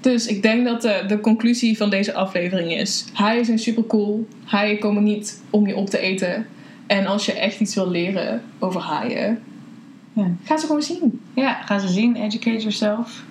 Dus 0.00 0.26
ik 0.26 0.42
denk 0.42 0.64
dat 0.64 0.82
de, 0.82 1.04
de 1.08 1.20
conclusie 1.20 1.76
van 1.76 1.90
deze 1.90 2.14
aflevering 2.14 2.72
is: 2.72 3.04
haaien 3.12 3.44
zijn 3.44 3.58
super 3.58 3.86
cool. 3.86 4.26
Haaien 4.44 4.78
komen 4.78 5.02
niet 5.02 5.42
om 5.50 5.66
je 5.66 5.76
op 5.76 5.90
te 5.90 5.98
eten. 5.98 6.46
En 6.86 7.06
als 7.06 7.26
je 7.26 7.32
echt 7.32 7.60
iets 7.60 7.74
wil 7.74 7.90
leren 7.90 8.42
over 8.58 8.80
haaien, 8.80 9.38
Ja. 10.12 10.30
ga 10.44 10.56
ze 10.56 10.66
gewoon 10.66 10.82
zien. 10.82 11.20
Ja, 11.34 11.52
ga 11.54 11.78
ze 11.78 11.88
zien. 11.88 12.16
Educate 12.16 12.58
yourself. 12.58 13.24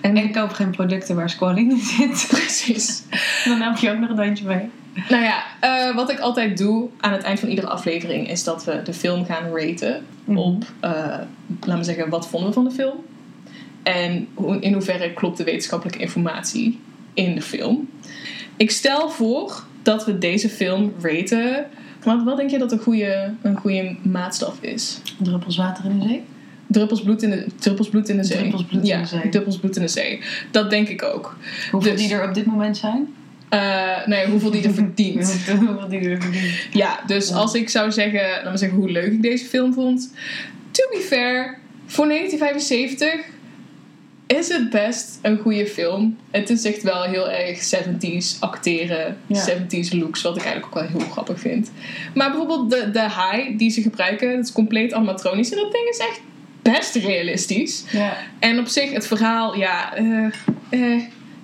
En, 0.00 0.16
En 0.16 0.32
koop 0.32 0.52
geen 0.52 0.70
producten 0.70 1.16
waar 1.16 1.30
squalene 1.30 1.70
in 1.72 1.80
zit. 1.80 2.26
precies. 2.38 3.02
Dan 3.44 3.60
help 3.60 3.76
je 3.76 3.90
ook 3.90 3.98
nog 3.98 4.10
een 4.10 4.18
handje 4.18 4.44
mee. 4.46 4.70
Nou 5.08 5.22
ja, 5.22 5.42
eh, 5.60 5.94
wat 5.94 6.10
ik 6.10 6.18
altijd 6.18 6.58
doe 6.58 6.88
aan 7.00 7.12
het 7.12 7.22
eind 7.22 7.40
van 7.40 7.48
iedere 7.48 7.66
aflevering 7.68 8.30
is 8.30 8.44
dat 8.44 8.64
we 8.64 8.82
de 8.82 8.92
film 8.92 9.24
gaan 9.24 9.56
raten 9.56 10.04
Mhm. 10.24 10.38
op, 10.38 10.64
eh, 10.80 10.90
laten 11.60 11.78
we 11.78 11.84
zeggen, 11.84 12.08
wat 12.08 12.28
vonden 12.28 12.48
we 12.48 12.54
van 12.54 12.64
de 12.64 12.70
film? 12.70 12.96
En 13.82 14.28
in 14.60 14.72
hoeverre 14.72 15.12
klopt 15.12 15.36
de 15.38 15.44
wetenschappelijke 15.44 16.00
informatie 16.00 16.80
in 17.14 17.34
de 17.34 17.42
film? 17.42 17.88
Ik 18.56 18.70
stel 18.70 19.10
voor 19.10 19.64
dat 19.82 20.04
we 20.04 20.18
deze 20.18 20.48
film 20.48 20.92
raten. 21.00 21.66
Wat, 22.04 22.22
wat 22.24 22.36
denk 22.36 22.50
je 22.50 22.58
dat 22.58 22.72
een 22.72 22.78
goede, 22.78 23.32
een 23.42 23.56
goede 23.56 23.96
maatstaf 24.02 24.56
is? 24.60 25.00
Druppels 25.18 25.56
water 25.56 25.84
in 25.84 25.98
de 25.98 26.08
zee? 26.08 26.22
Druppels 26.68 27.02
bloed 27.02 27.22
in 27.22 27.30
de, 27.30 27.46
druppels 27.58 27.88
bloed 27.88 28.08
in 28.08 28.16
de 28.16 28.24
zee. 28.24 28.38
Druppels 28.38 28.64
bloed 28.64 28.80
in 28.82 28.86
ja, 28.86 29.00
de 29.00 29.06
zee. 29.06 29.28
druppels 29.28 29.58
bloed 29.58 29.76
in 29.76 29.82
de 29.82 29.88
zee. 29.88 30.20
Dat 30.50 30.70
denk 30.70 30.88
ik 30.88 31.02
ook. 31.02 31.36
Hoeveel 31.70 31.92
Dus- 31.92 32.00
die 32.00 32.14
er 32.14 32.28
op 32.28 32.34
dit 32.34 32.46
moment 32.46 32.76
zijn? 32.76 33.14
Eh, 33.48 34.06
nee, 34.06 34.26
hoeveel 34.26 34.50
die 34.50 34.62
er 34.64 34.74
verdient. 34.84 35.36
Hoeveel 35.58 35.88
die 35.88 36.00
er 36.00 36.22
verdient. 36.22 36.52
Ja, 36.72 37.00
dus 37.06 37.28
Ja. 37.28 37.34
als 37.34 37.54
ik 37.54 37.68
zou 37.68 37.92
zeggen, 37.92 38.20
laten 38.30 38.52
we 38.52 38.58
zeggen 38.58 38.78
hoe 38.78 38.90
leuk 38.90 39.12
ik 39.12 39.22
deze 39.22 39.44
film 39.44 39.72
vond. 39.72 40.12
To 40.70 40.84
be 40.90 40.98
fair, 41.08 41.58
voor 41.86 42.06
1975 42.08 43.34
is 44.26 44.48
het 44.48 44.70
best 44.70 45.18
een 45.22 45.38
goede 45.38 45.66
film. 45.66 46.16
Het 46.30 46.50
is 46.50 46.64
echt 46.64 46.82
wel 46.82 47.02
heel 47.02 47.30
erg 47.30 47.58
70s 47.64 48.36
acteren, 48.40 49.16
Ja. 49.26 49.44
70s 49.48 49.92
looks, 49.92 50.22
wat 50.22 50.36
ik 50.36 50.42
eigenlijk 50.44 50.76
ook 50.76 50.82
wel 50.82 51.00
heel 51.00 51.10
grappig 51.10 51.40
vind. 51.40 51.70
Maar 52.14 52.28
bijvoorbeeld 52.30 52.70
de, 52.70 52.90
de 52.90 53.00
high 53.02 53.58
die 53.58 53.70
ze 53.70 53.82
gebruiken, 53.82 54.36
dat 54.36 54.44
is 54.44 54.52
compleet 54.52 54.92
animatronisch 54.92 55.50
en 55.50 55.56
dat 55.58 55.72
ding 55.72 55.88
is 55.88 55.98
echt 55.98 56.20
best 56.72 56.94
realistisch. 56.94 57.84
Ja. 57.90 58.16
En 58.38 58.58
op 58.58 58.66
zich, 58.66 58.92
het 58.92 59.06
verhaal, 59.06 59.56
ja. 59.56 59.94
eh, 59.94 60.24
eh, 60.70 60.94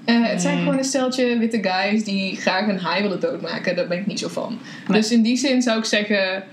eh, 0.04 0.26
het 0.28 0.40
zijn 0.42 0.54
Nee. 0.54 0.62
gewoon 0.64 0.78
een 0.78 0.84
steltje 0.84 1.38
witte 1.38 1.58
guys 1.62 2.04
die 2.04 2.36
graag 2.36 2.68
een 2.68 2.78
haai 2.80 3.02
willen 3.02 3.20
doodmaken. 3.20 3.76
Daar 3.76 3.86
ben 3.88 3.98
ik 3.98 4.06
niet 4.06 4.18
zo 4.18 4.28
van. 4.28 4.58
Nee. 4.88 5.00
Dus 5.00 5.10
in 5.12 5.22
die 5.22 5.36
zin 5.36 5.62
zou 5.62 5.78
ik 5.78 5.84
zeggen: 5.84 6.44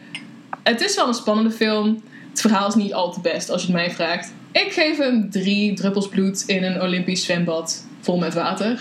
het 0.63 0.81
is 0.81 0.95
wel 0.95 1.07
een 1.07 1.13
spannende 1.13 1.51
film. 1.51 2.01
Het 2.29 2.41
verhaal 2.41 2.67
is 2.67 2.75
niet 2.75 2.93
al 2.93 3.11
te 3.11 3.19
best 3.21 3.49
als 3.49 3.61
je 3.61 3.67
het 3.67 3.75
mij 3.75 3.91
vraagt. 3.91 4.33
Ik 4.51 4.71
geef 4.71 4.97
hem 4.97 5.29
drie 5.29 5.73
druppels 5.73 6.09
bloed 6.09 6.43
in 6.47 6.63
een 6.63 6.81
Olympisch 6.81 7.23
zwembad 7.25 7.85
vol 8.01 8.17
met 8.17 8.33
water. 8.33 8.79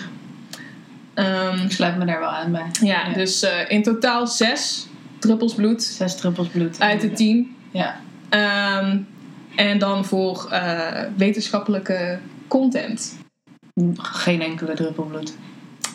Ehm, 1.14 1.64
Ik 1.64 1.72
sluit 1.72 1.98
me 1.98 2.04
daar 2.04 2.18
wel 2.20 2.28
aan 2.28 2.52
bij. 2.52 2.66
ja, 2.82 3.06
Ja. 3.08 3.12
dus 3.14 3.46
in 3.68 3.82
totaal 3.82 4.26
zes 4.26 4.86
druppels 5.18 5.54
bloed 5.54 5.82
Zes 5.82 6.16
druppels 6.16 6.48
bloed. 6.48 6.80
uit 6.80 7.00
de 7.00 7.12
tien. 7.12 7.56
Ja. 7.70 8.00
Ehm, 8.28 8.98
en 9.58 9.78
dan 9.78 10.04
voor 10.04 10.46
eh, 10.50 11.02
wetenschappelijke 11.16 12.18
content. 12.48 13.16
Geen 13.96 14.42
enkele 14.42 14.74
druppel 14.74 15.04
bloed. 15.04 15.36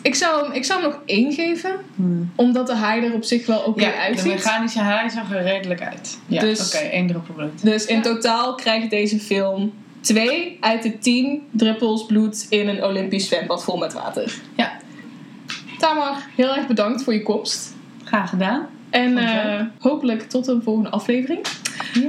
Ik 0.02 0.14
zou, 0.14 0.44
hem- 0.44 0.52
ik 0.52 0.64
zou 0.64 0.80
hem 0.82 0.90
nog 0.90 1.00
één 1.06 1.32
geven, 1.32 1.70
Hmm. 1.94 2.32
omdat 2.36 2.66
de 2.66 2.74
haai 2.74 3.04
er 3.04 3.12
op 3.14 3.24
zich 3.24 3.46
wel 3.46 3.60
oké 3.60 3.80
Ja, 3.84 3.90
de 3.90 3.96
uitziet. 3.96 4.32
mechanische 4.32 4.80
haai 4.80 5.10
zag 5.10 5.32
er 5.32 5.42
redelijk 5.42 5.80
uit. 5.82 6.18
Ja, 6.26 6.40
Dus- 6.40 6.66
oké, 6.74 6.84
één 6.84 7.06
druppel 7.06 7.34
bloed. 7.34 7.62
Dus 7.62 7.86
in 7.86 7.96
Ja. 7.96 8.02
totaal 8.02 8.54
krijgt 8.54 8.90
deze 8.90 9.18
film 9.20 9.72
twee 10.00 10.56
uit 10.60 10.82
de 10.82 10.98
tien 10.98 11.42
druppels 11.50 12.06
bloed 12.06 12.46
in 12.48 12.68
een 12.68 12.84
Olympisch 12.84 13.26
zwembad 13.26 13.64
vol 13.64 13.76
met 13.76 13.92
water. 13.92 14.34
Ja. 14.56 14.72
Tamar, 15.78 16.16
heel 16.36 16.56
erg 16.56 16.66
bedankt 16.66 17.02
voor 17.04 17.12
je 17.12 17.22
komst. 17.22 17.74
Graag 18.04 18.30
gedaan. 18.30 18.66
En 18.94 19.18
eh, 19.18 19.60
hopelijk 19.78 20.22
tot 20.22 20.46
een 20.46 20.62
volgende 20.62 20.90
aflevering. 20.90 21.46
Ja. 21.92 22.08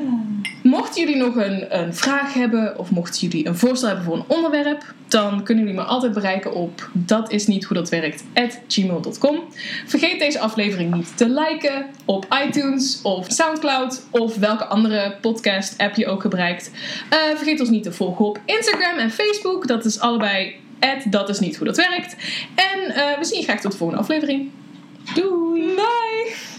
Mochten 0.63 1.01
jullie 1.01 1.17
nog 1.17 1.35
een, 1.35 1.79
een 1.79 1.95
vraag 1.95 2.33
hebben 2.33 2.79
of 2.79 2.91
mochten 2.91 3.27
jullie 3.27 3.47
een 3.47 3.57
voorstel 3.57 3.87
hebben 3.87 4.05
voor 4.05 4.15
een 4.15 4.25
onderwerp, 4.27 4.93
dan 5.07 5.43
kunnen 5.43 5.63
jullie 5.63 5.79
me 5.79 5.85
altijd 5.85 6.13
bereiken 6.13 6.53
op 6.53 6.89
dat 6.93 7.31
is 7.31 7.47
niet 7.47 7.63
hoe 7.63 7.77
dat 7.77 7.89
werkt 7.89 8.23
gmail.com. 8.67 9.39
Vergeet 9.85 10.19
deze 10.19 10.39
aflevering 10.39 10.93
niet 10.93 11.17
te 11.17 11.29
liken 11.29 11.85
op 12.05 12.37
iTunes 12.47 13.01
of 13.01 13.31
Soundcloud 13.31 14.07
of 14.11 14.35
welke 14.35 14.65
andere 14.65 15.15
podcast 15.21 15.77
app 15.77 15.95
je 15.95 16.07
ook 16.07 16.21
gebruikt. 16.21 16.71
Eh, 17.09 17.19
vergeet 17.35 17.59
ons 17.59 17.69
niet 17.69 17.83
te 17.83 17.91
volgen 17.91 18.25
op 18.25 18.39
Instagram 18.45 18.97
en 18.97 19.11
Facebook. 19.11 19.67
Dat 19.67 19.85
is 19.85 19.99
allebei 19.99 20.55
dat 21.09 21.29
is 21.29 21.39
niet 21.39 21.55
hoe 21.55 21.65
dat 21.65 21.77
werkt. 21.77 22.15
En 22.55 22.95
eh, 22.95 23.17
we 23.17 23.25
zien 23.25 23.39
je 23.39 23.45
graag 23.45 23.61
tot 23.61 23.71
de 23.71 23.77
volgende 23.77 24.01
aflevering. 24.01 24.49
Doei! 25.15 25.75
Bye! 25.75 26.54